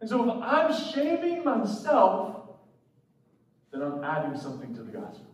[0.00, 2.38] And so if I'm shaming myself,
[3.72, 5.26] then I'm adding something to the gospel.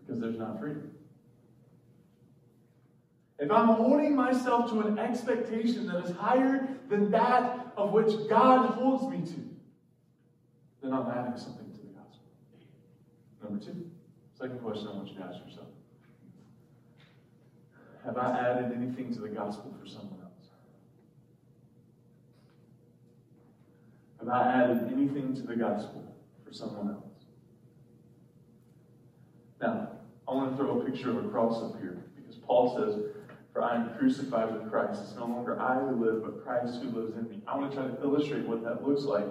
[0.00, 0.90] Because there's not freedom.
[3.38, 8.70] If I'm holding myself to an expectation that is higher than that of which God
[8.70, 9.48] holds me to,
[10.82, 12.26] then I'm adding something to the gospel.
[13.42, 13.90] Number two,
[14.34, 15.68] second question I want you to ask yourself
[18.04, 20.27] Have I added anything to the gospel for someone else?
[24.28, 26.04] Have I added anything to the gospel
[26.44, 27.24] for someone else?
[29.58, 29.88] Now,
[30.26, 33.00] I want to throw a picture of a cross up here because Paul says,
[33.54, 35.00] For I am crucified with Christ.
[35.02, 37.40] It's no longer I who live, but Christ who lives in me.
[37.46, 39.24] I want to try to illustrate what that looks like.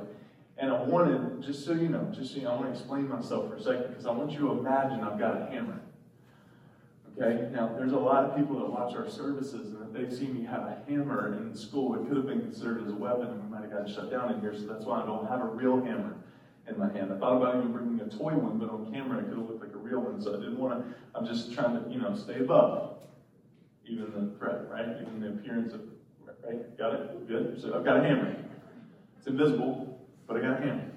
[0.57, 3.07] And I wanted, just so you know, just so you know, I want to explain
[3.07, 5.79] myself for a second because I want you to imagine I've got a hammer.
[7.15, 7.49] Okay?
[7.51, 10.43] Now, there's a lot of people that watch our services, and if they see me
[10.45, 13.93] have a hammer in school, it could have been considered as a weapon, have gotten
[13.93, 16.15] shut down in here, so that's why I don't have a real hammer
[16.67, 17.11] in my hand.
[17.11, 19.63] I thought about even bringing a toy one, but on camera it could have looked
[19.63, 22.15] like a real one, so I didn't want to, I'm just trying to, you know,
[22.15, 22.97] stay above
[23.85, 24.85] even the threat, right?
[25.01, 25.81] Even the appearance of,
[26.45, 26.77] right?
[26.77, 27.27] Got it?
[27.27, 27.61] Good?
[27.61, 28.35] So I've got a hammer.
[29.17, 30.91] It's invisible, but I got a hammer.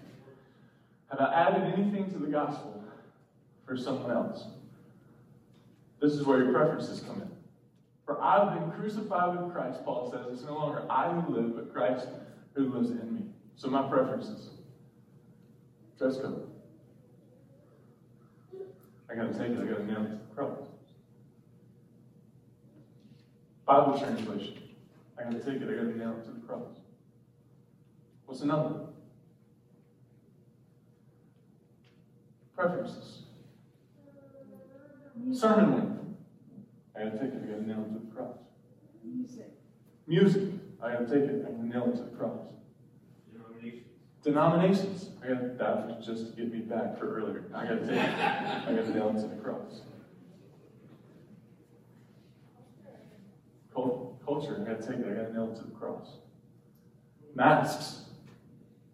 [1.10, 2.82] Have I added anything to the gospel
[3.66, 4.44] for someone else?
[6.00, 7.30] This is where your preferences come in.
[8.04, 10.32] For I've been crucified with Christ, Paul says.
[10.32, 12.08] It's no longer I who live, but Christ
[12.54, 13.22] who lives in me.
[13.56, 14.50] So my preferences.
[15.98, 16.50] Dress code.
[19.10, 20.68] I gotta take it, I gotta nail it to the cross.
[23.66, 24.58] Bible translation.
[25.18, 26.78] I gotta take it, I gotta nail it to the cross.
[28.24, 28.86] What's another?
[32.56, 33.22] Preferences.
[35.32, 36.00] Sermon length.
[36.96, 38.38] I gotta take it, I gotta nail it to the cross.
[39.04, 39.50] Music.
[40.06, 40.42] Music.
[40.82, 42.40] I gotta take it, I gotta nail it to the cross.
[43.32, 43.86] Denominations.
[44.22, 45.10] Denominations.
[45.22, 47.44] I gotta that just to get me back for earlier.
[47.54, 49.82] I gotta take it, I gotta nail it to the cross.
[54.24, 56.18] Culture, I gotta take it, I gotta nail it to the cross.
[57.34, 58.04] Masks.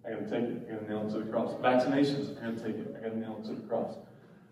[0.06, 1.52] I gotta take it, I gotta nail it to the cross.
[1.60, 3.96] Vaccinations, I gotta take it, I gotta nail it to the cross.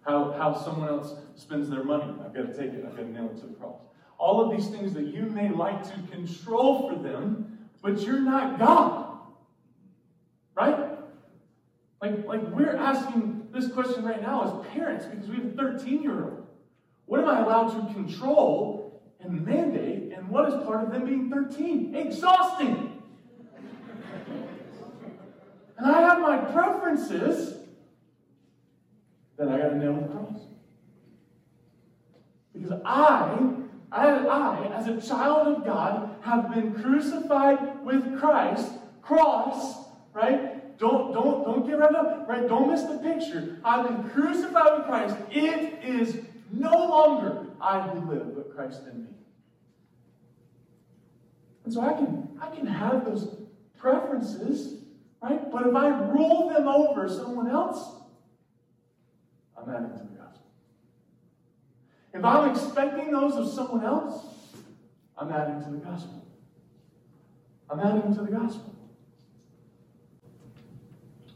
[0.06, 3.10] How, how someone else spends their money, I've got to take it, I've got to
[3.10, 3.80] nail it to the cross.
[4.18, 8.58] All of these things that you may like to control for them, but you're not
[8.58, 9.18] God.
[10.54, 10.78] Right?
[12.00, 16.02] Like, like we're asking this question right now as parents because we have a 13
[16.02, 16.46] year old.
[17.06, 21.30] What am I allowed to control and mandate, and what is part of them being
[21.30, 21.94] 13?
[21.94, 23.02] Exhausting.
[25.76, 27.54] and I have my preferences
[29.36, 30.40] then I got to nail the cross.
[32.52, 33.36] Because I,
[33.94, 38.72] I, I, as a child of God, have been crucified with Christ.
[39.02, 40.76] Cross, right?
[40.78, 42.48] Don't, don't, don't get right up, right?
[42.48, 43.60] Don't miss the picture.
[43.64, 45.16] I've been crucified with Christ.
[45.30, 46.18] It is
[46.50, 49.10] no longer I who live, but Christ in me.
[51.64, 53.36] And so I can, I can have those
[53.78, 54.82] preferences,
[55.22, 55.50] right?
[55.52, 57.80] But if I rule them over someone else,
[59.56, 60.13] I'm adding to.
[62.14, 64.24] If I'm expecting those of someone else,
[65.18, 66.24] I'm adding to the gospel.
[67.68, 68.72] I'm adding to the gospel.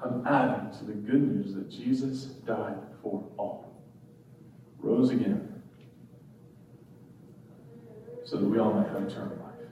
[0.01, 3.83] I'm adding to the good news that Jesus died for all,
[4.79, 5.61] rose again,
[8.25, 9.69] so that we all might have eternal life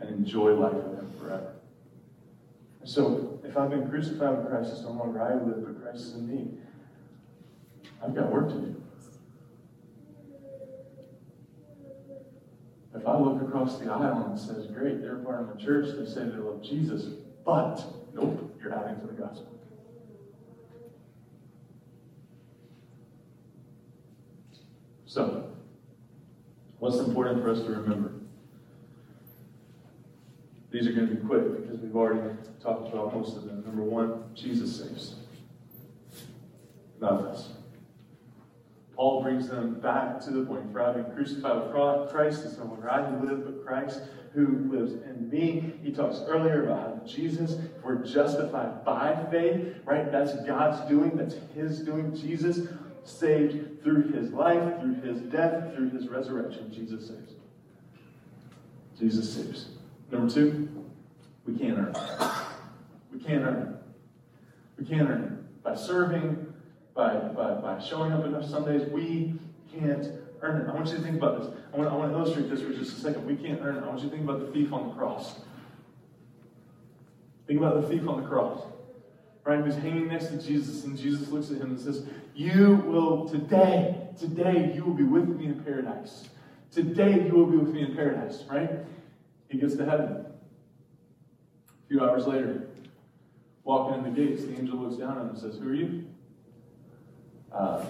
[0.00, 1.52] and enjoy life with Him forever.
[2.84, 6.14] So, if I've been crucified with Christ, it's no longer I live, but Christ is
[6.14, 6.48] in me.
[8.02, 8.82] I've got work to do.
[12.96, 16.06] If I look across the aisle and says, Great, they're part of the church, they
[16.06, 17.82] say they love Jesus, but,
[18.14, 19.52] nope, you're adding to the gospel.
[25.04, 25.46] So,
[26.78, 28.12] What's important for us to remember?
[30.70, 33.64] These are going to be quick because we've already talked about most of them.
[33.64, 35.16] Number one, Jesus saves,
[37.00, 37.55] not us.
[38.96, 42.90] Paul brings them back to the point for having crucified with Christ it's no longer
[42.90, 44.00] I who live, but Christ
[44.32, 45.74] who lives in me.
[45.82, 50.10] He talks earlier about how Jesus, we're justified by faith, right?
[50.10, 52.16] That's God's doing, that's His doing.
[52.16, 52.68] Jesus
[53.04, 56.72] saved through His life, through His death, through His resurrection.
[56.72, 57.34] Jesus saves.
[58.98, 59.68] Jesus saves.
[60.10, 60.68] Number two,
[61.46, 62.28] we can't earn it.
[63.12, 64.78] We can't earn it.
[64.78, 65.62] We can't earn it.
[65.62, 66.45] By serving,
[66.96, 69.34] by, by, by showing up enough Sundays, we
[69.72, 70.06] can't
[70.40, 70.68] earn it.
[70.68, 71.54] I want you to think about this.
[71.72, 73.26] I want, I want to illustrate this for just a second.
[73.26, 73.84] We can't earn it.
[73.84, 75.38] I want you to think about the thief on the cross.
[77.46, 78.62] Think about the thief on the cross.
[79.44, 79.60] Right?
[79.60, 84.08] Who's hanging next to Jesus, and Jesus looks at him and says, You will today,
[84.18, 86.28] today, you will be with me in paradise.
[86.72, 88.70] Today, you will be with me in paradise, right?
[89.48, 90.26] He gets to heaven.
[91.68, 92.68] A few hours later,
[93.62, 96.06] walking in the gates, the angel looks down at him and says, Who are you?
[97.52, 97.84] Uh,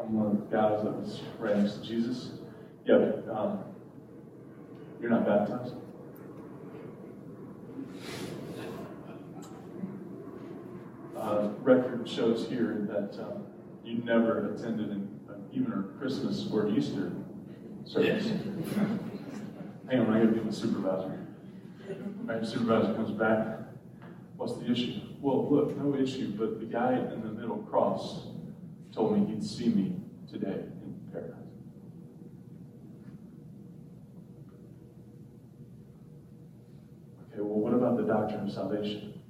[0.00, 2.32] I'm one of the guys that was right next to Jesus.
[2.84, 3.64] Yeah, but um,
[5.00, 5.74] you're not baptized.
[11.16, 13.46] Uh, record shows here that um,
[13.84, 15.20] you never attended an,
[15.52, 17.12] even a Christmas or Easter
[17.84, 18.26] service.
[19.90, 21.26] Hang on, I gotta get my supervisor.
[22.24, 23.58] My supervisor comes back.
[24.36, 25.00] What's the issue?
[25.20, 28.26] Well, look, no issue, but the guy in the middle cross
[28.94, 29.96] told me he'd see me
[30.30, 31.34] today in paradise.
[37.32, 39.20] Okay, well, what about the doctrine of salvation?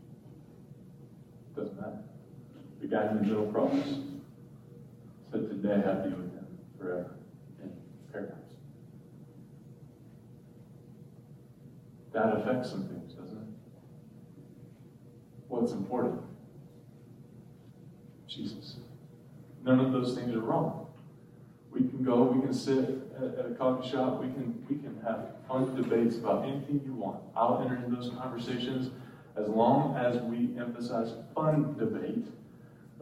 [1.57, 1.99] Doesn't matter.
[2.81, 3.73] The guy in the middle cross
[5.31, 6.47] said, Today I'll be with him
[6.79, 7.15] forever
[7.63, 7.73] in
[8.13, 8.37] paradise.
[12.13, 13.49] That affects some things, doesn't it?
[15.49, 16.21] What's important?
[18.29, 18.77] Jesus.
[19.65, 20.87] None of those things are wrong.
[21.71, 22.85] We can go, we can sit
[23.17, 26.93] at, at a coffee shop, we can we can have fun debates about anything you
[26.93, 27.21] want.
[27.35, 28.91] I'll enter into those conversations
[29.37, 32.27] as long as we emphasize fun debate.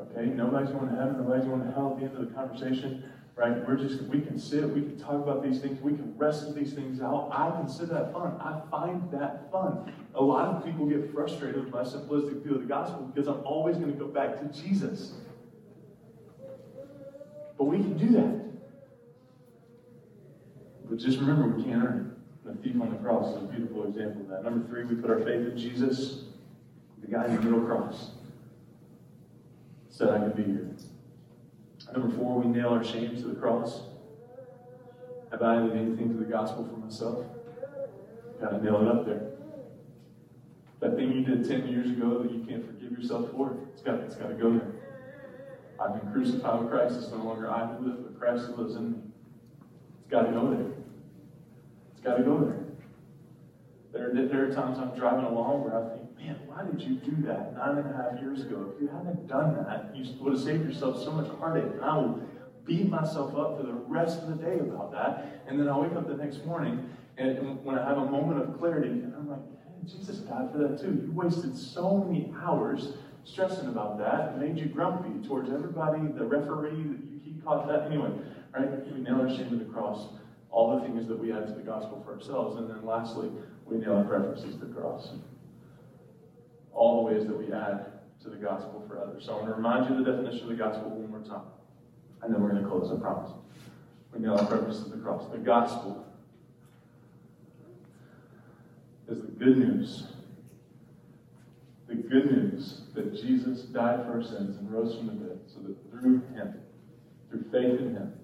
[0.00, 0.26] Okay?
[0.26, 3.04] Nobody's going to heaven, nobody's going to hell at the end of the conversation.
[3.34, 3.66] Right?
[3.66, 6.74] We're just we can sit, we can talk about these things, we can wrestle these
[6.74, 7.30] things out.
[7.32, 8.38] I consider that fun.
[8.40, 9.92] I find that fun.
[10.14, 13.40] A lot of people get frustrated with my simplistic view of the gospel because I'm
[13.44, 15.14] always going to go back to Jesus.
[17.62, 18.40] But we can do that.
[20.90, 22.48] But just remember, we can't earn it.
[22.48, 24.42] The thief on the cross is a beautiful example of that.
[24.42, 26.24] Number three, we put our faith in Jesus,
[27.02, 28.10] the guy in the middle cross.
[29.90, 30.74] Said I could be here.
[31.92, 33.82] Number four, we nail our shame to the cross.
[35.30, 37.24] Have I added anything to the gospel for myself?
[38.40, 39.30] Got to nail it up there.
[40.80, 44.00] That thing you did 10 years ago that you can't forgive yourself for, it's got,
[44.00, 44.81] it's got to go there.
[45.82, 46.96] I've been crucified with Christ.
[46.98, 48.98] It's no longer I who live, but Christ who lives in me.
[50.00, 50.66] It's got to go there.
[51.92, 52.58] It's got to go there.
[53.92, 57.22] There, there are times I'm driving along where I think, man, why did you do
[57.26, 58.72] that nine and a half years ago?
[58.74, 61.72] If you hadn't done that, you would have saved yourself so much heartache.
[61.72, 62.20] And I will
[62.64, 65.42] beat myself up for the rest of the day about that.
[65.48, 68.58] And then I wake up the next morning, and when I have a moment of
[68.58, 69.40] clarity, and I'm like,
[69.84, 71.02] Jesus died for that too.
[71.04, 72.94] You wasted so many hours
[73.24, 74.34] stressing about that.
[74.34, 77.86] It made you grumpy towards everybody, the referee, that you, keep caught that.
[77.86, 78.10] Anyway,
[78.54, 78.92] right?
[78.92, 80.08] We nail our shame to the cross.
[80.50, 82.58] All the things that we add to the gospel for ourselves.
[82.58, 83.30] And then lastly,
[83.64, 85.10] we nail our preferences to the cross.
[86.72, 87.86] All the ways that we add
[88.22, 89.24] to the gospel for others.
[89.24, 91.46] So I want to remind you of the definition of the gospel one more time.
[92.22, 93.32] And then we're going to close, I promise.
[94.12, 95.30] We nail our preferences to the cross.
[95.32, 96.06] The gospel
[99.08, 100.11] is the good news
[101.92, 105.60] the good news that Jesus died for our sins and rose from the dead, so
[105.60, 106.54] that through him,
[107.28, 108.14] through faith in him,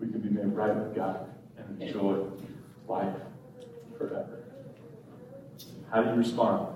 [0.00, 2.24] we can be made right with God and enjoy
[2.88, 3.14] life
[3.96, 4.44] forever.
[5.90, 6.74] How do you respond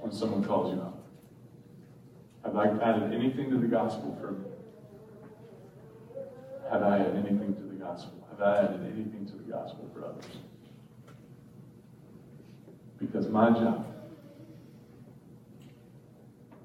[0.00, 0.98] when someone calls you out?
[2.44, 4.44] Have I added anything to the gospel for me?
[6.70, 8.26] Have I added anything to the gospel?
[8.30, 10.24] Have I added anything to the gospel for others?
[12.98, 13.86] Because my job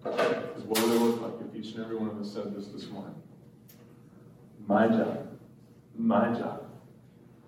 [0.06, 2.68] is what would it look like if each and every one of us said this
[2.68, 3.16] this morning?
[4.68, 5.28] My job,
[5.98, 6.66] my job,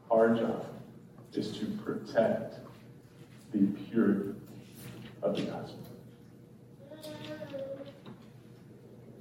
[0.10, 0.66] our job
[1.34, 2.56] is to protect
[3.54, 4.34] the purity
[5.22, 5.84] of the gospel.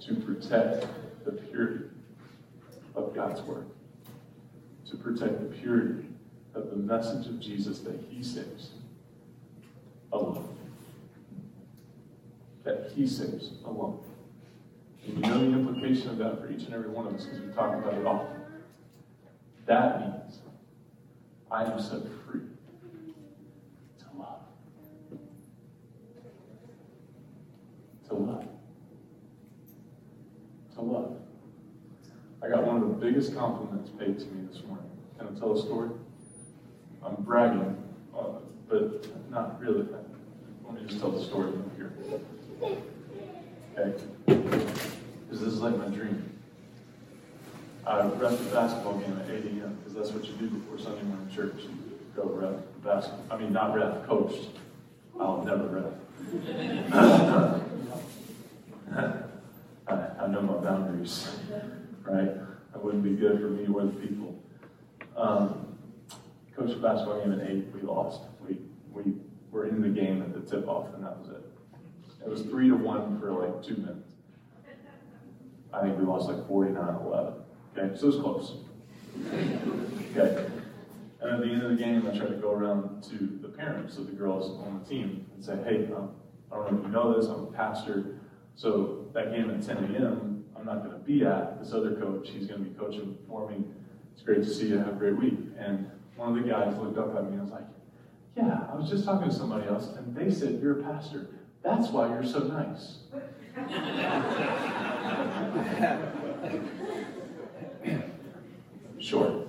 [0.01, 0.87] To protect
[1.25, 1.85] the purity
[2.95, 3.67] of God's word.
[4.91, 6.07] To protect the purity
[6.55, 8.71] of the message of Jesus that he saves
[10.13, 10.56] alone.
[12.67, 14.01] That he saves alone.
[15.07, 17.41] And you know the implication of that for each and every one of us because
[17.41, 18.41] we talk about it often.
[19.67, 20.41] That means
[21.49, 22.41] I am set free
[24.01, 24.41] to love.
[28.09, 28.49] To love.
[30.75, 31.17] To love.
[32.43, 34.91] I got one of the biggest compliments paid to me this morning.
[35.19, 35.91] Can I tell a story?
[37.05, 37.77] I'm bragging,
[38.13, 39.87] uh, but not really.
[40.65, 41.93] Let me just tell the story here.
[42.63, 42.79] Okay?
[44.27, 46.23] Because this is like my dream.
[47.87, 49.79] I ref the basketball game at 8 a.m.
[49.79, 51.55] because that's what you do before Sunday morning church.
[51.63, 51.71] You
[52.17, 53.25] go ref the basketball.
[53.31, 54.49] I mean, not ref, coached.
[55.21, 55.93] I'll never ref.
[59.89, 61.29] I, I know my boundaries,
[62.05, 62.35] right?
[62.73, 64.35] That wouldn't be good for me or the people.
[65.17, 65.79] Um,
[66.57, 67.67] coached a basketball game at 8.
[67.73, 68.23] We lost.
[68.47, 68.59] We,
[68.93, 69.13] we
[69.53, 71.45] were in the game at the tip off, and that was it.
[72.25, 74.11] It was 3 to 1 for like two minutes.
[75.73, 77.35] I think we lost like 49 11.
[77.77, 78.57] Okay, so it was close.
[80.17, 80.47] Okay.
[81.21, 83.97] And at the end of the game, I tried to go around to the parents
[83.97, 86.11] of the girls on the team and say, hey, um,
[86.53, 88.19] I don't know if you know this, I'm a pastor.
[88.55, 91.59] So that game at 10 a.m., I'm not going to be at.
[91.63, 93.65] This other coach, he's going to be coaching for me.
[94.15, 94.79] It's great to see you.
[94.79, 95.39] Have a great week.
[95.59, 97.67] And one of the guys looked up at me and was like,
[98.37, 101.29] yeah, I was just talking to somebody else, and they said you're a pastor.
[101.67, 102.99] That's why you're so nice.
[109.01, 109.45] Sure.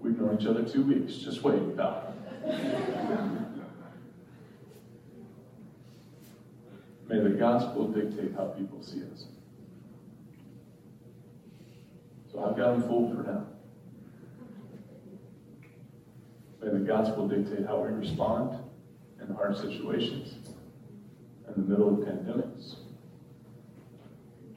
[0.00, 1.14] We've known each other two weeks.
[1.14, 2.14] Just wait, pal.
[7.08, 9.24] May the gospel dictate how people see us.
[12.30, 13.46] So I've got them fooled for now.
[16.62, 18.67] May the gospel dictate how we respond
[19.20, 20.34] in hard situations,
[21.46, 22.76] in the middle of pandemics,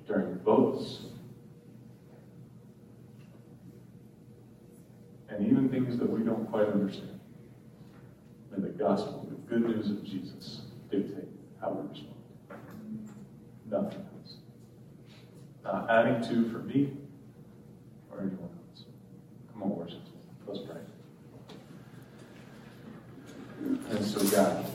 [0.07, 1.05] during votes,
[5.29, 7.19] and even things that we don't quite understand.
[8.51, 11.29] May the gospel, the good news of Jesus, dictate
[11.61, 12.15] how we respond.
[13.69, 14.35] Nothing else.
[15.63, 16.91] Not adding to for me
[18.11, 18.83] or anyone else.
[19.53, 19.99] Come on, worship.
[20.45, 20.81] Let's pray.
[23.91, 24.65] And so, God,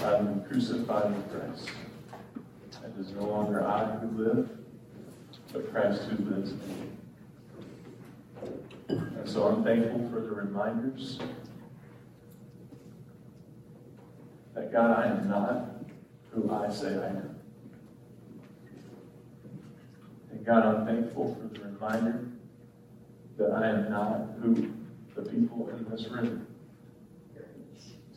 [0.00, 1.70] been crucified with Christ.
[2.84, 4.50] It is no longer I who live,
[5.52, 6.74] but Christ who lives in me.
[8.88, 11.20] And so I'm thankful for the reminders
[14.54, 15.84] that God, I am not
[16.32, 17.36] who I say I am.
[20.32, 22.26] And God, I'm thankful for the reminder
[23.38, 24.72] that I am not who
[25.14, 26.46] the people in this room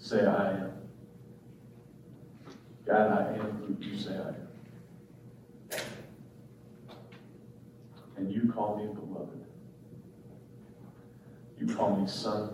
[0.06, 0.72] say I am.
[2.86, 5.82] God, I am who you say I am.
[8.18, 9.46] And you call me beloved.
[11.60, 12.52] You call me son.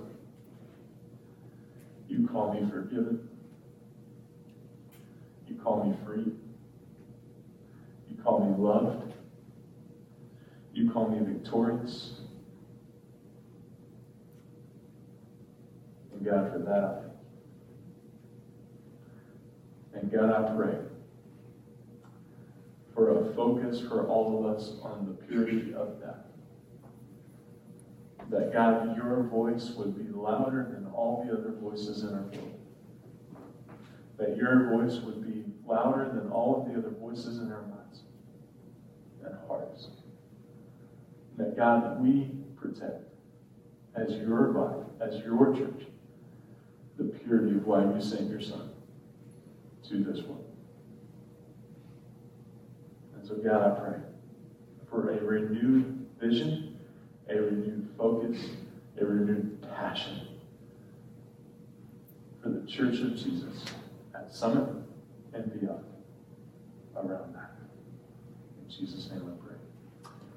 [2.08, 3.28] You call me forgiven.
[5.50, 6.32] You call me free.
[8.10, 9.14] You call me loved.
[10.74, 12.21] You call me victorious.
[16.22, 17.04] And God, for that.
[20.00, 20.78] And God, I pray
[22.94, 26.28] for a focus for all of us on the purity of that.
[28.30, 32.60] That God, your voice would be louder than all the other voices in our world.
[34.20, 38.02] That your voice would be louder than all of the other voices in our minds
[39.26, 39.88] and hearts.
[41.38, 43.06] That God, we protect
[43.96, 45.88] as your body, as your church,
[47.02, 48.70] the purity of why you sent your son
[49.90, 50.46] to this world.
[53.16, 54.00] And so, God, I pray
[54.90, 56.80] for a renewed vision,
[57.30, 58.38] a renewed focus,
[59.00, 60.28] a renewed passion
[62.42, 63.66] for the church of Jesus
[64.14, 64.70] at Summit
[65.34, 65.86] and beyond
[66.96, 67.52] around that.
[68.64, 69.51] In Jesus' name I pray.